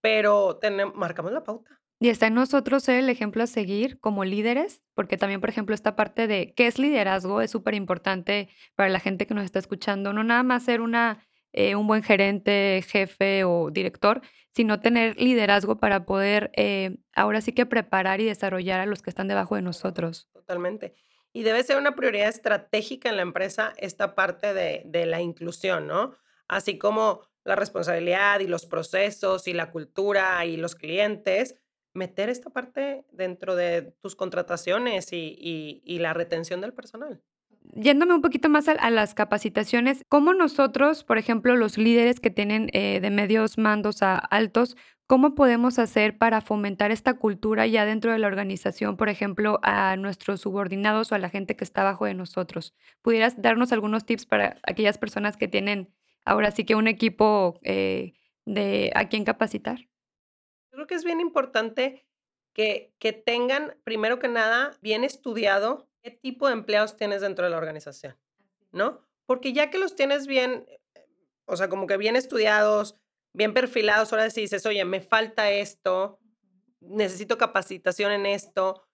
Pero 0.00 0.58
tenem 0.58 0.92
marcamos 0.94 1.32
la 1.32 1.42
pauta. 1.42 1.82
Y 1.98 2.08
está 2.08 2.26
en 2.26 2.34
nosotros 2.34 2.82
ser 2.82 2.96
el 2.96 3.08
ejemplo 3.08 3.44
a 3.44 3.46
seguir 3.46 4.00
como 4.00 4.24
líderes, 4.24 4.82
porque 4.94 5.16
también, 5.16 5.40
por 5.40 5.50
ejemplo, 5.50 5.74
esta 5.74 5.94
parte 5.94 6.26
de 6.26 6.52
qué 6.54 6.66
es 6.66 6.78
liderazgo 6.78 7.40
es 7.40 7.50
súper 7.52 7.74
importante 7.74 8.48
para 8.74 8.88
la 8.88 8.98
gente 8.98 9.26
que 9.26 9.34
nos 9.34 9.44
está 9.44 9.60
escuchando. 9.60 10.12
No 10.12 10.24
nada 10.24 10.42
más 10.42 10.64
ser 10.64 10.80
una, 10.80 11.24
eh, 11.52 11.76
un 11.76 11.86
buen 11.86 12.02
gerente, 12.02 12.84
jefe 12.88 13.44
o 13.44 13.70
director, 13.70 14.20
sino 14.52 14.80
tener 14.80 15.16
liderazgo 15.20 15.78
para 15.78 16.04
poder 16.04 16.50
eh, 16.56 16.98
ahora 17.14 17.40
sí 17.40 17.52
que 17.52 17.66
preparar 17.66 18.20
y 18.20 18.24
desarrollar 18.24 18.80
a 18.80 18.86
los 18.86 19.00
que 19.00 19.10
están 19.10 19.28
debajo 19.28 19.54
de 19.54 19.62
nosotros. 19.62 20.28
Totalmente. 20.32 20.94
Y 21.34 21.42
debe 21.44 21.64
ser 21.64 21.78
una 21.78 21.94
prioridad 21.96 22.28
estratégica 22.28 23.08
en 23.08 23.16
la 23.16 23.22
empresa 23.22 23.72
esta 23.78 24.14
parte 24.14 24.52
de, 24.54 24.82
de 24.84 25.06
la 25.06 25.20
inclusión, 25.22 25.86
¿no? 25.86 26.14
Así 26.48 26.78
como 26.78 27.22
la 27.44 27.56
responsabilidad 27.56 28.40
y 28.40 28.46
los 28.46 28.66
procesos 28.66 29.48
y 29.48 29.54
la 29.54 29.70
cultura 29.70 30.44
y 30.44 30.56
los 30.56 30.74
clientes, 30.74 31.56
meter 31.94 32.28
esta 32.28 32.50
parte 32.50 33.04
dentro 33.12 33.56
de 33.56 33.82
tus 34.00 34.14
contrataciones 34.16 35.12
y, 35.12 35.34
y- 35.38 35.82
y 35.84 35.98
la 35.98 36.14
retención 36.14 36.60
del 36.60 36.74
personal. 36.74 37.22
Yéndome 37.74 38.12
un 38.12 38.20
poquito 38.20 38.50
más 38.50 38.68
a, 38.68 38.90
las 38.90 39.14
capacitaciones, 39.14 40.04
¿cómo 40.10 40.34
nosotros, 40.34 41.04
por 41.04 41.16
ejemplo, 41.16 41.56
los 41.56 41.78
líderes 41.78 42.20
que 42.20 42.28
tienen 42.28 42.68
eh, 42.74 43.00
de 43.00 43.10
medios 43.10 43.56
mandos 43.56 44.02
a 44.02 44.18
altos, 44.18 44.76
cómo 45.06 45.34
podemos 45.34 45.78
hacer 45.78 46.18
para 46.18 46.42
fomentar 46.42 46.90
esta 46.90 47.14
cultura 47.14 47.66
ya 47.66 47.86
dentro 47.86 48.12
de 48.12 48.18
la 48.18 48.26
organización, 48.26 48.98
por 48.98 49.08
ejemplo, 49.08 49.58
a 49.62 49.96
nuestros 49.96 50.42
subordinados 50.42 51.12
o 51.12 51.14
a 51.14 51.18
la 51.18 51.30
gente 51.30 51.56
que 51.56 51.64
está 51.64 51.80
abajo 51.80 52.04
de 52.04 52.12
nosotros? 52.12 52.74
¿Pudieras 53.00 53.40
darnos 53.40 53.72
algunos 53.72 54.04
tips 54.04 54.26
para 54.26 54.60
aquellas 54.64 54.98
personas 54.98 55.38
que 55.38 55.48
tienen 55.48 55.94
ahora 56.26 56.50
sí 56.50 56.64
que 56.64 56.74
un 56.74 56.88
equipo 56.88 57.58
eh, 57.62 58.12
de 58.44 58.92
a 58.94 59.08
quién 59.08 59.24
capacitar? 59.24 59.78
Yo 59.78 60.72
creo 60.72 60.86
que 60.86 60.94
es 60.94 61.04
bien 61.04 61.20
importante 61.20 62.06
que, 62.52 62.92
que 62.98 63.14
tengan, 63.14 63.76
primero 63.82 64.18
que 64.18 64.28
nada, 64.28 64.72
bien 64.82 65.04
estudiado 65.04 65.88
qué 66.02 66.10
tipo 66.10 66.46
de 66.46 66.54
empleados 66.54 66.96
tienes 66.96 67.20
dentro 67.20 67.44
de 67.44 67.50
la 67.50 67.58
organización, 67.58 68.18
¿no? 68.72 69.06
Porque 69.26 69.52
ya 69.52 69.70
que 69.70 69.78
los 69.78 69.94
tienes 69.94 70.26
bien, 70.26 70.66
eh, 70.94 71.06
o 71.46 71.56
sea, 71.56 71.68
como 71.68 71.86
que 71.86 71.96
bien 71.96 72.16
estudiados, 72.16 72.96
bien 73.32 73.54
perfilados, 73.54 74.12
ahora 74.12 74.28
sí 74.30 74.42
dices, 74.42 74.66
oye, 74.66 74.84
me 74.84 75.00
falta 75.00 75.50
esto, 75.50 76.20
necesito 76.80 77.38
capacitación 77.38 78.12
en 78.12 78.26
esto, 78.26 78.86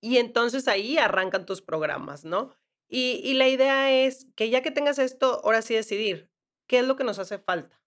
y 0.00 0.18
entonces 0.18 0.66
ahí 0.66 0.98
arrancan 0.98 1.46
tus 1.46 1.62
programas, 1.62 2.24
¿no? 2.24 2.56
Y, 2.88 3.20
y 3.22 3.34
la 3.34 3.48
idea 3.48 3.92
es 3.92 4.26
que 4.34 4.50
ya 4.50 4.62
que 4.62 4.72
tengas 4.72 4.98
esto, 4.98 5.40
ahora 5.44 5.62
sí 5.62 5.74
decidir 5.74 6.30
qué 6.66 6.80
es 6.80 6.86
lo 6.86 6.96
que 6.96 7.04
nos 7.04 7.18
hace 7.18 7.38
falta. 7.38 7.80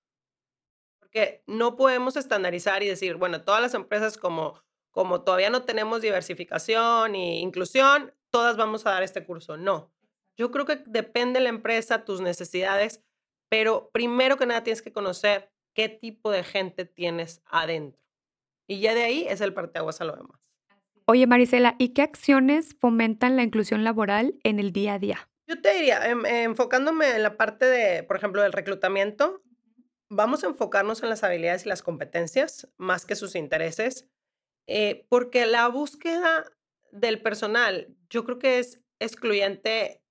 Porque 0.99 1.43
no 1.45 1.75
podemos 1.75 2.15
estandarizar 2.15 2.83
y 2.83 2.87
decir, 2.87 3.15
bueno, 3.15 3.43
todas 3.43 3.61
las 3.61 3.73
empresas 3.73 4.17
como, 4.17 4.61
como 4.91 5.23
todavía 5.23 5.49
no 5.49 5.63
tenemos 5.63 6.01
diversificación 6.01 7.15
e 7.15 7.39
inclusión, 7.39 8.13
todas 8.33 8.57
vamos 8.57 8.85
a 8.85 8.91
dar 8.91 9.03
este 9.03 9.23
curso. 9.23 9.57
No. 9.57 9.93
Yo 10.35 10.49
creo 10.49 10.65
que 10.65 10.77
depende 10.87 11.39
de 11.39 11.43
la 11.43 11.49
empresa, 11.49 12.03
tus 12.03 12.19
necesidades, 12.19 13.03
pero 13.49 13.91
primero 13.93 14.37
que 14.37 14.47
nada 14.47 14.63
tienes 14.63 14.81
que 14.81 14.91
conocer 14.91 15.51
qué 15.75 15.87
tipo 15.87 16.31
de 16.31 16.43
gente 16.43 16.85
tienes 16.85 17.43
adentro. 17.45 18.01
Y 18.67 18.79
ya 18.79 18.95
de 18.95 19.03
ahí 19.03 19.27
es 19.29 19.41
el 19.41 19.53
parteaguas 19.53 20.01
a 20.01 20.05
lo 20.05 20.15
demás. 20.15 20.39
Oye, 21.05 21.27
Marisela, 21.27 21.75
¿y 21.77 21.89
qué 21.89 22.01
acciones 22.01 22.75
fomentan 22.79 23.35
la 23.35 23.43
inclusión 23.43 23.83
laboral 23.83 24.39
en 24.43 24.59
el 24.59 24.71
día 24.71 24.95
a 24.95 24.99
día? 24.99 25.29
Yo 25.47 25.61
te 25.61 25.73
diría, 25.73 26.09
em- 26.09 26.25
enfocándome 26.25 27.11
en 27.15 27.21
la 27.21 27.37
parte 27.37 27.65
de, 27.65 28.03
por 28.03 28.15
ejemplo, 28.17 28.41
del 28.41 28.53
reclutamiento, 28.53 29.43
vamos 30.09 30.43
a 30.43 30.47
enfocarnos 30.47 31.03
en 31.03 31.09
las 31.09 31.23
habilidades 31.23 31.65
y 31.65 31.69
las 31.69 31.83
competencias 31.83 32.69
más 32.77 33.05
que 33.05 33.15
sus 33.15 33.35
intereses, 33.35 34.09
eh, 34.67 35.05
porque 35.09 35.45
la 35.45 35.67
búsqueda 35.67 36.45
del 36.93 37.21
personal, 37.21 37.95
yo 38.09 38.23
creo 38.23 38.39
que 38.39 38.59
es 38.59 38.79
excluyente 38.99 40.03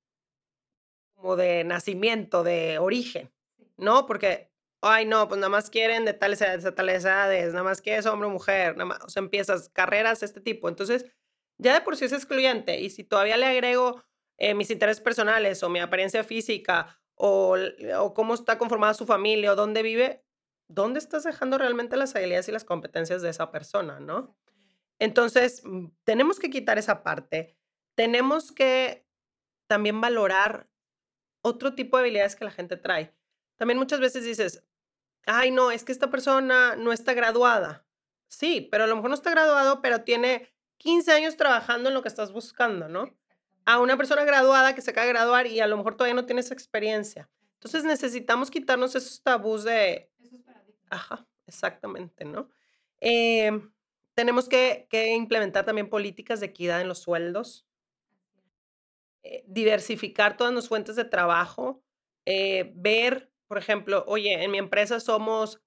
como 1.15 1.37
de 1.37 1.65
nacimiento, 1.65 2.43
de 2.43 2.79
origen, 2.79 3.33
¿no? 3.77 4.07
Porque, 4.07 4.51
ay, 4.83 5.07
no, 5.07 5.29
pues 5.29 5.39
nada 5.39 5.49
más 5.49 5.71
quieren 5.71 6.05
de 6.05 6.13
tales 6.13 6.41
edades 6.41 6.65
a 6.65 6.75
tales 6.75 7.05
edades, 7.05 7.53
nada 7.53 7.63
más 7.63 7.81
quieres 7.81 8.07
hombre 8.07 8.27
o 8.29 8.33
mujer, 8.33 8.77
nada 8.77 8.87
más, 8.87 9.05
o 9.05 9.09
sea, 9.09 9.23
empiezas 9.23 9.69
carreras 9.69 10.21
de 10.21 10.27
este 10.27 10.41
tipo. 10.41 10.69
Entonces, 10.69 11.07
ya 11.59 11.75
de 11.75 11.81
por 11.81 11.97
sí 11.97 12.05
es 12.05 12.13
excluyente. 12.13 12.81
Y 12.81 12.91
si 12.91 13.05
todavía 13.05 13.37
le 13.37 13.47
agrego 13.47 14.03
eh, 14.39 14.55
mis 14.55 14.71
intereses 14.71 15.01
personales 15.01 15.63
o 15.63 15.69
mi 15.69 15.79
apariencia 15.79 16.25
física 16.25 17.01
o, 17.15 17.57
o 17.99 18.15
cómo 18.15 18.35
está 18.35 18.59
conformada 18.59 18.95
su 18.95 19.07
familia 19.07 19.53
o 19.53 19.57
dónde 19.57 19.83
vive, 19.83 20.25
¿dónde 20.69 20.99
estás 20.99 21.23
dejando 21.23 21.59
realmente 21.59 21.97
las 21.97 22.17
habilidades 22.17 22.49
y 22.49 22.53
las 22.53 22.65
competencias 22.65 23.23
de 23.23 23.31
esa 23.31 23.53
persona, 23.53 24.01
no? 24.01 24.37
Entonces, 25.03 25.63
mm, 25.65 25.87
tenemos 26.05 26.39
que 26.39 26.49
quitar 26.49 26.79
esa 26.79 27.03
parte. 27.03 27.57
Tenemos 27.97 28.53
que 28.53 29.05
también 29.67 30.01
valorar 30.01 30.69
otro 31.43 31.75
tipo 31.75 31.97
de 31.97 32.03
habilidades 32.05 32.37
que 32.37 32.45
la 32.45 32.53
gente 32.53 32.77
trae. 32.77 33.13
También 33.57 33.79
muchas 33.79 33.99
veces 33.99 34.25
dices, 34.25 34.63
ay, 35.27 35.51
no, 35.51 35.73
es 35.73 35.83
que 35.83 35.91
esta 35.91 36.09
persona 36.09 36.77
no 36.77 36.93
está 36.93 37.15
graduada. 37.15 37.85
Sí, 38.29 38.69
pero 38.71 38.85
a 38.85 38.87
lo 38.87 38.95
mejor 38.95 39.11
no 39.11 39.17
está 39.17 39.33
graduado, 39.33 39.83
pero 39.83 40.03
tiene 40.05 40.55
15 40.77 41.11
años 41.11 41.37
trabajando 41.37 41.89
en 41.89 41.97
lo 41.97 42.03
que 42.03 42.09
estás 42.09 42.33
buscando, 42.33 42.87
¿no? 42.87 43.13
A 43.65 43.81
una 43.81 43.97
persona 43.97 44.23
graduada 44.23 44.73
que 44.77 44.83
se 44.83 44.93
acaba 44.93 45.07
de 45.09 45.15
graduar 45.15 45.49
y 45.49 45.59
a 45.59 45.67
lo 45.67 45.79
mejor 45.79 45.97
todavía 45.97 46.15
no 46.15 46.27
tiene 46.27 46.43
esa 46.43 46.55
experiencia. 46.55 47.29
Entonces 47.55 47.83
necesitamos 47.83 48.53
quitarnos 48.53 48.95
esos 48.95 49.21
tabús 49.21 49.65
de, 49.65 50.13
ajá, 50.91 51.27
exactamente, 51.49 52.25
¿no? 52.25 52.49
Em, 53.01 53.73
tenemos 54.15 54.49
que, 54.49 54.87
que 54.91 55.15
implementar 55.15 55.65
también 55.65 55.89
políticas 55.89 56.41
de 56.41 56.47
equidad 56.47 56.81
en 56.81 56.89
los 56.89 56.99
sueldos 57.01 57.67
eh, 59.25 59.45
diversificar 59.47 60.37
todas 60.37 60.53
las 60.53 60.67
fuentes 60.67 60.97
de 60.97 61.05
trabajo, 61.05 61.81
eh, 62.27 62.73
ver, 62.75 63.31
por 63.47 63.57
ejemplo, 63.57 64.05
oye, 64.09 64.43
en 64.43 64.51
mi 64.51 64.59
empresa 64.59 64.99
somos 64.99 65.63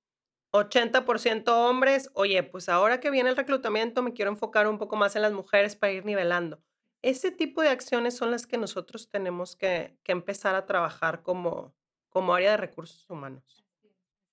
80% 0.52 1.48
hombres, 1.48 2.10
oye, 2.16 2.44
pues 2.44 2.68
ahora 2.68 3.00
que 3.00 3.12
viene 3.12 3.30
el 3.30 3.38
reclutamiento 3.38 4.02
me 4.02 4.12
quiero 4.12 4.32
enfocar 4.32 4.68
un 4.68 4.78
poco 4.78 4.98
más 4.98 5.16
en 5.16 5.22
las 5.22 5.32
mujeres 5.32 5.78
para 5.78 5.94
ir 5.94 6.06
nivelando. 6.06 6.62
Ese 7.02 7.32
tipo 7.32 7.62
de 7.62 7.70
acciones 7.70 8.18
son 8.18 8.32
las 8.32 8.46
que 8.46 8.58
nosotros 8.58 9.10
tenemos 9.10 9.56
que, 9.56 9.98
que 10.04 10.12
empezar 10.12 10.56
a 10.56 10.66
trabajar 10.66 11.22
como, 11.24 11.74
como 12.10 12.34
área 12.34 12.52
de 12.52 12.58
recursos 12.58 13.10
humanos. 13.10 13.65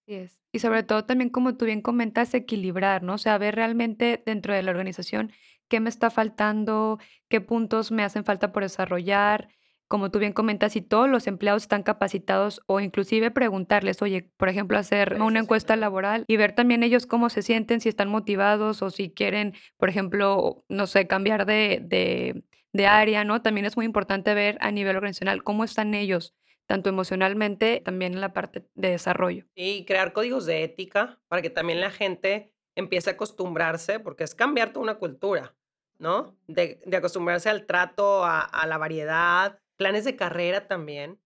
Así 0.07 0.15
es. 0.15 0.41
Y 0.53 0.59
sobre 0.59 0.83
todo 0.83 1.05
también, 1.05 1.31
como 1.31 1.57
tú 1.57 1.65
bien 1.65 1.81
comentas, 1.81 2.35
equilibrar, 2.35 3.03
¿no? 3.03 3.15
O 3.15 3.19
sea, 3.19 3.39
ver 3.39 3.55
realmente 3.55 4.23
dentro 4.27 4.55
de 4.55 4.63
la 4.63 4.71
organización 4.71 5.33
qué 5.69 5.81
me 5.81 5.89
está 5.89 6.11
faltando, 6.11 6.99
qué 7.29 7.41
puntos 7.41 7.93
me 7.93 8.03
hacen 8.03 8.25
falta 8.25 8.53
por 8.53 8.63
desarrollar. 8.63 9.49
Como 9.89 10.11
tú 10.11 10.19
bien 10.19 10.33
comentas, 10.33 10.73
si 10.73 10.81
todos 10.83 11.09
los 11.09 11.27
empleados 11.27 11.63
están 11.63 11.83
capacitados 11.83 12.63
o 12.67 12.81
inclusive 12.81 13.31
preguntarles, 13.31 14.03
oye, 14.03 14.31
por 14.37 14.49
ejemplo, 14.49 14.79
hacer 14.79 15.21
una 15.21 15.41
encuesta 15.41 15.77
laboral 15.77 16.25
y 16.27 16.37
ver 16.37 16.55
también 16.55 16.83
ellos 16.83 17.07
cómo 17.07 17.29
se 17.31 17.43
sienten, 17.43 17.81
si 17.81 17.89
están 17.89 18.09
motivados 18.09 18.83
o 18.83 18.91
si 18.91 19.11
quieren, 19.13 19.55
por 19.77 19.89
ejemplo, 19.89 20.65
no 20.69 20.87
sé, 20.87 21.07
cambiar 21.07 21.47
de, 21.47 21.81
de, 21.83 22.43
de 22.73 22.87
área, 22.87 23.25
¿no? 23.25 23.43
También 23.43 23.67
es 23.67 23.77
muy 23.77 23.87
importante 23.87 24.35
ver 24.35 24.59
a 24.61 24.71
nivel 24.73 24.97
organizacional 24.97 25.43
cómo 25.45 25.63
están 25.65 25.95
ellos, 25.95 26.35
tanto 26.67 26.89
emocionalmente, 26.89 27.83
también 27.85 28.15
en 28.15 28.21
la 28.21 28.33
parte 28.33 28.67
de 28.75 28.91
desarrollo. 28.91 29.47
Y 29.55 29.85
crear 29.85 30.13
códigos 30.13 30.47
de 30.47 30.65
ética 30.65 31.21
para 31.29 31.43
que 31.43 31.51
también 31.51 31.81
la 31.81 31.91
gente 31.91 32.53
empiece 32.75 33.11
a 33.11 33.15
acostumbrarse, 33.15 34.01
porque 34.01 34.25
es 34.25 34.35
cambiar 34.35 34.73
toda 34.73 34.85
una 34.85 34.95
cultura, 34.95 35.55
¿no? 35.99 36.37
De, 36.47 36.81
de 36.87 36.97
acostumbrarse 36.97 37.51
al 37.51 37.67
trato, 37.67 38.25
a, 38.25 38.41
a 38.41 38.67
la 38.67 38.79
variedad, 38.79 39.59
planes 39.77 40.05
de 40.05 40.17
carrera 40.17 40.67
también. 40.69 41.21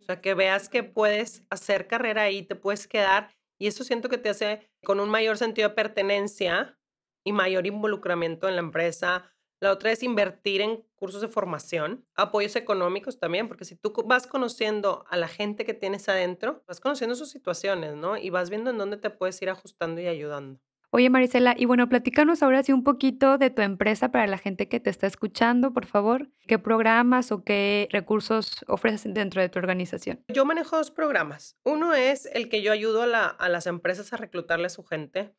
O 0.00 0.04
sea, 0.04 0.20
que 0.20 0.34
veas 0.34 0.68
que 0.68 0.82
puedes 0.82 1.44
hacer 1.50 1.86
carrera 1.86 2.22
ahí, 2.22 2.42
te 2.42 2.56
puedes 2.56 2.88
quedar, 2.88 3.30
y 3.58 3.66
eso 3.66 3.84
siento 3.84 4.08
que 4.08 4.18
te 4.18 4.30
hace 4.30 4.70
con 4.82 5.00
un 5.00 5.10
mayor 5.10 5.36
sentido 5.36 5.68
de 5.68 5.74
pertenencia 5.74 6.78
y 7.24 7.32
mayor 7.32 7.66
involucramiento 7.66 8.48
en 8.48 8.56
la 8.56 8.62
empresa. 8.62 9.30
La 9.60 9.72
otra 9.72 9.92
es 9.92 10.02
invertir 10.02 10.62
en 10.62 10.82
cursos 10.96 11.20
de 11.20 11.28
formación, 11.28 12.06
apoyos 12.14 12.56
económicos 12.56 13.18
también, 13.18 13.46
porque 13.46 13.66
si 13.66 13.76
tú 13.76 13.92
vas 14.06 14.26
conociendo 14.26 15.04
a 15.10 15.16
la 15.18 15.28
gente 15.28 15.64
que 15.66 15.74
tienes 15.74 16.08
adentro, 16.08 16.64
vas 16.66 16.80
conociendo 16.80 17.14
sus 17.14 17.28
situaciones, 17.30 17.94
¿no? 17.94 18.16
Y 18.16 18.30
vas 18.30 18.48
viendo 18.48 18.70
en 18.70 18.78
dónde 18.78 18.96
te 18.96 19.10
puedes 19.10 19.40
ir 19.42 19.50
ajustando 19.50 20.00
y 20.00 20.06
ayudando. 20.06 20.60
Oye, 20.92 21.08
Marisela, 21.08 21.54
y 21.56 21.66
bueno, 21.66 21.88
platícanos 21.88 22.42
ahora 22.42 22.64
sí 22.64 22.72
un 22.72 22.82
poquito 22.82 23.38
de 23.38 23.50
tu 23.50 23.62
empresa 23.62 24.10
para 24.10 24.26
la 24.26 24.38
gente 24.38 24.66
que 24.68 24.80
te 24.80 24.90
está 24.90 25.06
escuchando, 25.06 25.72
por 25.72 25.86
favor. 25.86 26.28
¿Qué 26.48 26.58
programas 26.58 27.30
o 27.30 27.44
qué 27.44 27.86
recursos 27.92 28.64
ofreces 28.66 29.14
dentro 29.14 29.40
de 29.40 29.48
tu 29.50 29.60
organización? 29.60 30.24
Yo 30.28 30.44
manejo 30.44 30.76
dos 30.78 30.90
programas. 30.90 31.56
Uno 31.64 31.94
es 31.94 32.26
el 32.26 32.48
que 32.48 32.62
yo 32.62 32.72
ayudo 32.72 33.02
a, 33.02 33.06
la- 33.06 33.26
a 33.28 33.48
las 33.48 33.66
empresas 33.68 34.12
a 34.12 34.16
reclutarle 34.16 34.66
a 34.66 34.70
su 34.70 34.82
gente. 34.82 35.32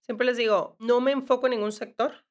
Siempre 0.00 0.26
les 0.26 0.36
digo, 0.38 0.76
no 0.80 1.00
me 1.00 1.12
enfoco 1.12 1.46
en 1.46 1.52
ningún 1.52 1.72
sector. 1.72 2.25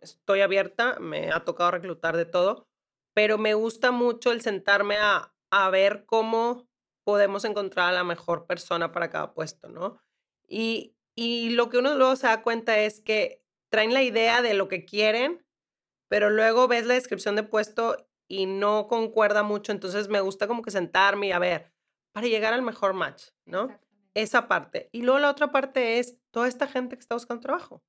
Estoy 0.00 0.40
abierta, 0.40 0.98
me 1.00 1.30
ha 1.30 1.44
tocado 1.44 1.72
reclutar 1.72 2.16
de 2.16 2.24
todo, 2.24 2.68
pero 3.14 3.38
me 3.38 3.54
gusta 3.54 3.90
mucho 3.90 4.32
el 4.32 4.40
sentarme 4.40 4.96
a, 4.96 5.34
a 5.50 5.70
ver 5.70 6.04
cómo 6.06 6.68
podemos 7.04 7.44
encontrar 7.44 7.88
a 7.88 7.92
la 7.92 8.04
mejor 8.04 8.46
persona 8.46 8.92
para 8.92 9.10
cada 9.10 9.32
puesto, 9.32 9.68
¿no? 9.68 10.00
Y, 10.46 10.94
y 11.14 11.50
lo 11.50 11.68
que 11.68 11.78
uno 11.78 11.94
luego 11.96 12.16
se 12.16 12.26
da 12.26 12.42
cuenta 12.42 12.78
es 12.78 13.00
que 13.00 13.42
traen 13.70 13.94
la 13.94 14.02
idea 14.02 14.42
de 14.42 14.54
lo 14.54 14.68
que 14.68 14.84
quieren, 14.84 15.44
pero 16.08 16.30
luego 16.30 16.68
ves 16.68 16.86
la 16.86 16.94
descripción 16.94 17.36
de 17.36 17.42
puesto 17.42 17.96
y 18.28 18.46
no 18.46 18.88
concuerda 18.88 19.42
mucho, 19.42 19.72
entonces 19.72 20.08
me 20.08 20.20
gusta 20.20 20.46
como 20.46 20.62
que 20.62 20.70
sentarme 20.70 21.28
y 21.28 21.32
a 21.32 21.38
ver, 21.38 21.72
para 22.12 22.26
llegar 22.26 22.52
al 22.52 22.62
mejor 22.62 22.92
match, 22.92 23.28
¿no? 23.46 23.68
Esa 24.14 24.48
parte. 24.48 24.88
Y 24.92 25.02
luego 25.02 25.18
la 25.18 25.30
otra 25.30 25.50
parte 25.50 25.98
es 25.98 26.18
toda 26.30 26.48
esta 26.48 26.66
gente 26.66 26.96
que 26.96 27.00
está 27.00 27.14
buscando 27.14 27.40
trabajo. 27.40 27.82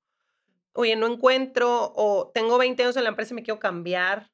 Oye, 0.72 0.96
no 0.96 1.06
encuentro 1.06 1.92
o 1.94 2.30
tengo 2.32 2.58
20 2.58 2.82
años 2.82 2.96
en 2.96 3.04
la 3.04 3.10
empresa 3.10 3.34
y 3.34 3.36
me 3.36 3.42
quiero 3.42 3.60
cambiar. 3.60 4.30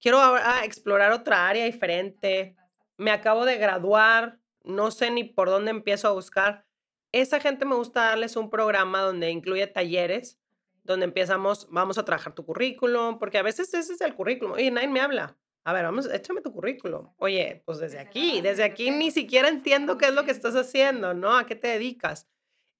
Quiero 0.00 0.20
ahora 0.20 0.64
explorar 0.64 1.12
otra 1.12 1.48
área 1.48 1.64
diferente. 1.64 2.56
Me 2.96 3.10
acabo 3.10 3.44
de 3.44 3.56
graduar, 3.56 4.38
no 4.62 4.90
sé 4.90 5.10
ni 5.10 5.24
por 5.24 5.48
dónde 5.48 5.70
empiezo 5.70 6.08
a 6.08 6.12
buscar. 6.12 6.66
Esa 7.12 7.40
gente 7.40 7.64
me 7.64 7.76
gusta 7.76 8.06
darles 8.06 8.36
un 8.36 8.50
programa 8.50 9.00
donde 9.00 9.30
incluye 9.30 9.66
talleres 9.66 10.38
donde 10.84 11.06
empezamos, 11.06 11.66
vamos 11.70 11.98
a 11.98 12.04
trabajar 12.04 12.34
tu 12.34 12.44
currículum, 12.44 13.18
porque 13.18 13.38
a 13.38 13.42
veces 13.42 13.72
ese 13.72 13.94
es 13.94 14.00
el 14.00 14.14
currículum. 14.14 14.52
Oye, 14.52 14.70
nadie 14.70 14.88
me 14.88 15.00
habla. 15.00 15.36
A 15.64 15.72
ver, 15.72 15.84
vamos, 15.84 16.06
échame 16.12 16.42
tu 16.42 16.52
currículum. 16.52 17.10
Oye, 17.16 17.62
pues 17.64 17.78
desde 17.78 17.98
aquí, 17.98 18.42
desde 18.42 18.64
aquí 18.64 18.90
ni 18.90 19.10
siquiera 19.10 19.48
entiendo 19.48 19.96
qué 19.96 20.06
es 20.06 20.14
lo 20.14 20.24
que 20.24 20.30
estás 20.30 20.54
haciendo, 20.54 21.14
¿no? 21.14 21.36
¿A 21.36 21.46
qué 21.46 21.56
te 21.56 21.68
dedicas? 21.68 22.28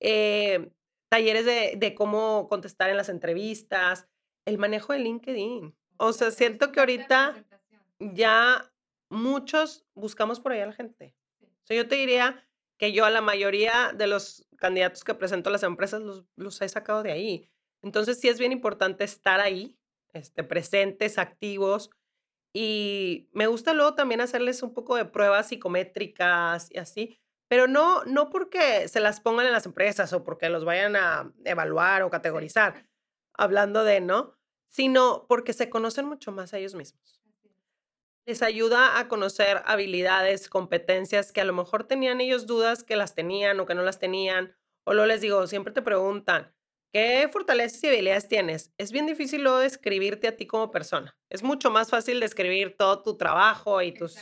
Eh, 0.00 0.71
talleres 1.14 1.44
de, 1.44 1.75
de 1.76 1.94
cómo 1.94 2.49
contestar 2.49 2.90
en 2.90 2.97
las 2.97 3.09
entrevistas, 3.09 4.09
el 4.47 4.59
manejo 4.59 4.92
de 4.92 4.99
LinkedIn. 4.99 5.73
O 5.97 6.12
sea, 6.12 6.33
siento 6.33 6.73
que 6.73 6.80
ahorita 6.80 7.47
ya 8.00 8.73
muchos 9.11 9.87
buscamos 9.94 10.40
por 10.40 10.50
allá 10.50 10.64
a 10.64 10.66
la 10.66 10.73
gente. 10.73 11.14
O 11.40 11.66
sea, 11.66 11.76
yo 11.76 11.87
te 11.87 11.94
diría 11.94 12.44
que 12.78 12.90
yo 12.90 13.04
a 13.04 13.11
la 13.11 13.21
mayoría 13.21 13.92
de 13.94 14.09
los 14.09 14.49
candidatos 14.56 15.04
que 15.04 15.14
presento 15.14 15.50
a 15.50 15.52
las 15.52 15.62
empresas 15.62 16.02
los, 16.02 16.25
los 16.35 16.61
he 16.61 16.68
sacado 16.68 17.04
de 17.04 17.12
ahí. 17.12 17.49
Entonces 17.80 18.18
sí 18.18 18.26
es 18.26 18.40
bien 18.40 18.50
importante 18.50 19.04
estar 19.04 19.38
ahí, 19.38 19.78
este, 20.14 20.42
presentes, 20.42 21.18
activos. 21.18 21.90
Y 22.52 23.28
me 23.30 23.47
gusta 23.47 23.73
luego 23.73 23.94
también 23.94 24.21
hacerles 24.21 24.64
un 24.64 24.75
poco 24.75 24.97
de 24.97 25.04
pruebas 25.04 25.47
psicométricas 25.47 26.73
y 26.73 26.78
así, 26.78 27.21
pero 27.48 27.66
no, 27.66 28.04
no 28.04 28.30
porque 28.30 28.88
se 28.88 29.00
las 29.00 29.20
pongan 29.20 29.46
en 29.46 29.52
las 29.52 29.66
empresas 29.66 30.12
o 30.12 30.24
porque 30.24 30.48
los 30.48 30.64
vayan 30.64 30.96
a 30.96 31.32
evaluar 31.44 32.02
o 32.02 32.10
categorizar, 32.10 32.86
hablando 33.32 33.84
de, 33.84 34.00
¿no? 34.00 34.36
Sino 34.68 35.26
porque 35.28 35.52
se 35.52 35.70
conocen 35.70 36.06
mucho 36.06 36.32
más 36.32 36.52
a 36.52 36.58
ellos 36.58 36.74
mismos. 36.74 37.20
Les 38.26 38.42
ayuda 38.42 38.98
a 38.98 39.08
conocer 39.08 39.62
habilidades, 39.66 40.48
competencias 40.48 41.30
que 41.32 41.42
a 41.42 41.44
lo 41.44 41.52
mejor 41.52 41.84
tenían 41.84 42.20
ellos 42.20 42.46
dudas 42.46 42.82
que 42.82 42.96
las 42.96 43.14
tenían 43.14 43.60
o 43.60 43.66
que 43.66 43.74
no 43.74 43.82
las 43.82 43.98
tenían. 43.98 44.56
O 44.84 44.94
lo 44.94 45.04
les 45.04 45.20
digo, 45.20 45.46
siempre 45.46 45.74
te 45.74 45.82
preguntan, 45.82 46.54
¿Qué 46.94 47.28
fortalezas 47.32 47.82
y 47.82 47.88
habilidades 47.88 48.28
tienes? 48.28 48.72
Es 48.78 48.92
bien 48.92 49.06
difícil 49.06 49.42
luego 49.42 49.58
describirte 49.58 50.28
a 50.28 50.36
ti 50.36 50.46
como 50.46 50.70
persona. 50.70 51.18
Es 51.28 51.42
mucho 51.42 51.68
más 51.68 51.90
fácil 51.90 52.20
describir 52.20 52.76
todo 52.76 53.02
tu 53.02 53.16
trabajo 53.16 53.82
y 53.82 53.90
tus... 53.90 54.16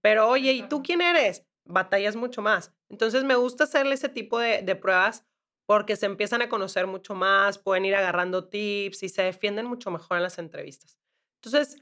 Pero 0.00 0.28
oye, 0.28 0.50
¿y 0.50 0.68
tú 0.68 0.82
quién 0.82 1.00
eres? 1.00 1.46
Batallas 1.68 2.16
mucho 2.16 2.42
más. 2.42 2.74
Entonces 2.88 3.22
me 3.22 3.36
gusta 3.36 3.64
hacerle 3.64 3.94
ese 3.94 4.08
tipo 4.08 4.38
de, 4.38 4.62
de 4.62 4.74
pruebas 4.74 5.24
porque 5.66 5.96
se 5.96 6.06
empiezan 6.06 6.42
a 6.42 6.48
conocer 6.48 6.86
mucho 6.86 7.14
más, 7.14 7.58
pueden 7.58 7.84
ir 7.84 7.94
agarrando 7.94 8.48
tips 8.48 9.02
y 9.02 9.08
se 9.08 9.22
defienden 9.22 9.66
mucho 9.66 9.90
mejor 9.90 10.16
en 10.16 10.22
las 10.24 10.38
entrevistas. 10.38 10.98
Entonces, 11.40 11.76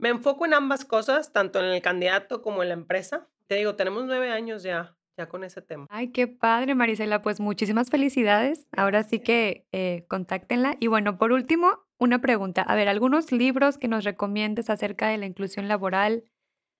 me 0.00 0.08
enfoco 0.08 0.46
en 0.46 0.54
ambas 0.54 0.84
cosas, 0.84 1.32
tanto 1.32 1.60
en 1.60 1.66
el 1.66 1.82
candidato 1.82 2.42
como 2.42 2.62
en 2.62 2.70
la 2.70 2.74
empresa. 2.74 3.28
Te 3.46 3.56
digo, 3.56 3.76
tenemos 3.76 4.04
nueve 4.06 4.30
años 4.30 4.62
ya 4.62 4.96
ya 5.16 5.28
con 5.28 5.44
ese 5.44 5.62
tema. 5.62 5.86
Ay, 5.90 6.08
qué 6.08 6.26
padre, 6.28 6.74
Marisela. 6.74 7.22
Pues 7.22 7.40
muchísimas 7.40 7.90
felicidades. 7.90 8.66
Ahora 8.76 9.02
sí 9.02 9.20
que 9.20 9.66
eh, 9.72 10.04
contáctenla. 10.08 10.76
Y 10.80 10.88
bueno, 10.88 11.18
por 11.18 11.32
último, 11.32 11.86
una 11.98 12.20
pregunta. 12.20 12.62
A 12.62 12.74
ver, 12.74 12.88
algunos 12.88 13.32
libros 13.32 13.78
que 13.78 13.88
nos 13.88 14.04
recomiendes 14.04 14.70
acerca 14.70 15.08
de 15.08 15.18
la 15.18 15.26
inclusión 15.26 15.68
laboral. 15.68 16.24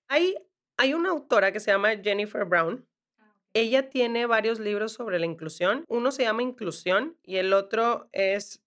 Hay, 0.09 0.35
hay 0.77 0.93
una 0.93 1.09
autora 1.09 1.51
que 1.51 1.59
se 1.59 1.71
llama 1.71 1.97
Jennifer 2.01 2.45
Brown. 2.45 2.87
Ah, 3.19 3.33
Ella 3.53 3.89
tiene 3.89 4.25
varios 4.25 4.59
libros 4.59 4.93
sobre 4.93 5.19
la 5.19 5.25
inclusión. 5.25 5.83
Uno 5.87 6.11
se 6.11 6.23
llama 6.23 6.43
Inclusión 6.43 7.17
y 7.23 7.37
el 7.37 7.51
otro 7.53 8.09
es 8.13 8.63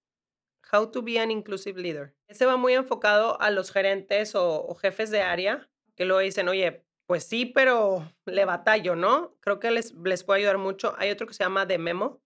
How 0.73 0.91
to 0.91 1.03
be 1.03 1.19
an 1.19 1.31
Inclusive 1.31 1.81
Leader. 1.81 2.15
Ese 2.29 2.47
va 2.47 2.57
muy 2.57 2.75
enfocado 2.75 3.41
a 3.41 3.51
los 3.51 3.73
gerentes 3.73 4.35
o, 4.35 4.67
o 4.67 4.75
jefes 4.75 5.11
de 5.11 5.23
área 5.23 5.69
que 5.95 6.05
luego 6.05 6.21
dicen, 6.21 6.49
oye, 6.49 6.85
pues 7.07 7.25
sí, 7.25 7.47
pero 7.47 8.11
le 8.25 8.45
batallo, 8.45 8.95
¿no? 8.95 9.35
Creo 9.41 9.59
que 9.59 9.71
les, 9.71 9.93
les 9.95 10.25
puede 10.25 10.41
ayudar 10.41 10.59
mucho. 10.59 10.95
Hay 10.97 11.11
otro 11.11 11.27
que 11.27 11.35
se 11.35 11.43
llama 11.43 11.67
The 11.67 11.79
Memo. 11.79 12.21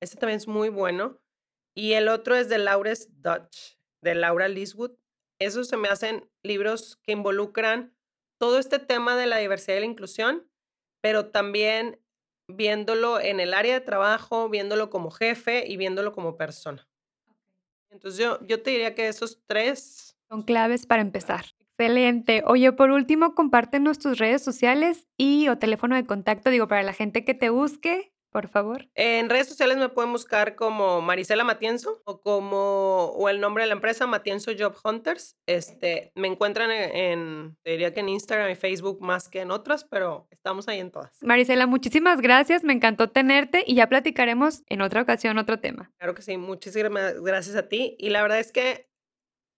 Este 0.00 0.16
también 0.16 0.36
es 0.36 0.46
muy 0.46 0.68
bueno. 0.68 1.18
Y 1.74 1.92
el 1.94 2.08
otro 2.08 2.36
es 2.36 2.48
de 2.48 2.58
Laura's 2.58 3.08
Dutch, 3.22 3.78
de 4.02 4.14
Laura 4.14 4.48
Liswood. 4.48 4.92
Esos 5.38 5.68
se 5.68 5.76
me 5.76 5.88
hacen 5.88 6.28
libros 6.42 6.98
que 7.02 7.12
involucran 7.12 7.94
todo 8.40 8.58
este 8.58 8.78
tema 8.78 9.16
de 9.16 9.26
la 9.26 9.36
diversidad 9.36 9.76
y 9.76 9.80
la 9.80 9.86
inclusión, 9.86 10.48
pero 11.02 11.26
también 11.26 12.00
viéndolo 12.48 13.20
en 13.20 13.38
el 13.38 13.52
área 13.52 13.74
de 13.74 13.84
trabajo, 13.84 14.48
viéndolo 14.48 14.88
como 14.88 15.10
jefe 15.10 15.64
y 15.68 15.76
viéndolo 15.76 16.12
como 16.12 16.38
persona. 16.38 16.88
Entonces 17.90 18.18
yo, 18.18 18.38
yo 18.46 18.62
te 18.62 18.70
diría 18.70 18.94
que 18.94 19.08
esos 19.08 19.42
tres... 19.46 20.16
Son 20.30 20.42
claves 20.42 20.86
para 20.86 21.02
empezar. 21.02 21.44
Excelente. 21.58 22.42
Oye, 22.46 22.72
por 22.72 22.90
último, 22.90 23.34
compártenos 23.34 23.98
tus 23.98 24.18
redes 24.18 24.42
sociales 24.42 25.06
y 25.18 25.48
o 25.48 25.58
teléfono 25.58 25.94
de 25.94 26.06
contacto, 26.06 26.48
digo, 26.48 26.66
para 26.66 26.82
la 26.82 26.94
gente 26.94 27.26
que 27.26 27.34
te 27.34 27.50
busque, 27.50 28.10
por 28.30 28.48
favor. 28.48 28.88
En 28.94 29.28
redes 29.28 29.48
sociales 29.48 29.76
me 29.76 29.88
pueden 29.88 30.12
buscar 30.12 30.54
como 30.54 31.00
Marisela 31.00 31.44
Matienzo 31.44 32.00
o 32.04 32.20
como 32.20 33.06
o 33.06 33.28
el 33.28 33.40
nombre 33.40 33.64
de 33.64 33.68
la 33.68 33.74
empresa 33.74 34.06
Matienzo 34.06 34.52
Job 34.58 34.76
Hunters. 34.84 35.36
Este, 35.46 36.12
me 36.14 36.28
encuentran 36.28 36.70
en, 36.70 37.56
diría 37.64 37.92
que 37.92 38.00
en 38.00 38.08
Instagram 38.08 38.50
y 38.50 38.54
Facebook 38.54 39.00
más 39.00 39.28
que 39.28 39.40
en 39.40 39.50
otras, 39.50 39.84
pero 39.84 40.28
estamos 40.30 40.68
ahí 40.68 40.78
en 40.78 40.90
todas. 40.90 41.10
Marisela, 41.22 41.66
muchísimas 41.66 42.20
gracias, 42.20 42.64
me 42.64 42.72
encantó 42.72 43.10
tenerte 43.10 43.64
y 43.66 43.74
ya 43.74 43.88
platicaremos 43.88 44.62
en 44.68 44.80
otra 44.80 45.02
ocasión 45.02 45.38
otro 45.38 45.58
tema. 45.58 45.92
Claro 45.98 46.14
que 46.14 46.22
sí, 46.22 46.36
muchísimas 46.36 47.20
gracias 47.20 47.56
a 47.56 47.68
ti 47.68 47.96
y 47.98 48.10
la 48.10 48.22
verdad 48.22 48.38
es 48.38 48.52
que 48.52 48.88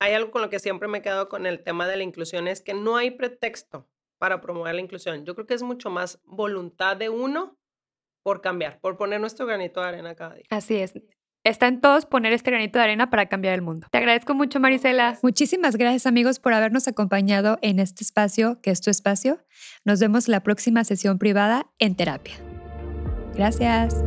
hay 0.01 0.15
algo 0.15 0.33
con 0.33 0.43
lo 0.43 0.51
que 0.51 0.59
siempre 0.59 0.89
me 0.89 0.99
he 0.99 1.03
quedado 1.03 1.29
con 1.29 1.47
el 1.47 1.63
tema 1.63 1.87
de 1.87 1.97
la 1.97 2.03
inclusión, 2.03 2.49
es 2.49 2.61
que 2.61 2.75
no 2.75 2.97
hay 2.97 3.13
pretexto 3.13 3.89
para 4.19 4.41
promover 4.41 4.75
la 4.75 4.81
inclusión. 4.81 5.25
Yo 5.25 5.35
creo 5.35 5.47
que 5.47 5.55
es 5.55 5.63
mucho 5.63 5.91
más 5.91 6.21
voluntad 6.25 6.97
de 6.97 7.09
uno 7.09 7.59
por 8.23 8.41
cambiar, 8.41 8.79
por 8.81 8.97
poner 8.97 9.21
nuestro 9.21 9.47
granito 9.47 9.81
de 9.81 9.89
arena 9.89 10.15
cada 10.15 10.35
día. 10.35 10.45
Así 10.51 10.77
es. 10.77 10.95
Está 11.45 11.67
en 11.67 11.81
todos 11.81 12.07
poner 12.07 12.33
este 12.33 12.51
granito 12.51 12.79
de 12.79 12.85
arena 12.85 13.11
para 13.11 13.27
cambiar 13.27 13.55
el 13.55 13.63
mundo. 13.63 13.89
Te 13.91 13.99
agradezco 13.99 14.35
mucho, 14.35 14.61
Marisela. 14.61 15.19
Muchísimas 15.23 15.77
gracias, 15.77 16.07
amigos, 16.07 16.39
por 16.39 16.55
habernos 16.55 16.87
acompañado 16.87 17.59
en 17.63 17.81
este 17.81 18.05
espacio, 18.05 18.61
que 18.63 18.71
es 18.71 18.81
tu 18.81 18.91
espacio. 18.91 19.39
Nos 19.85 19.99
vemos 19.99 20.29
la 20.29 20.41
próxima 20.41 20.85
sesión 20.85 21.19
privada 21.19 21.67
en 21.81 21.97
terapia. 21.97 22.35
Gracias. 23.35 24.05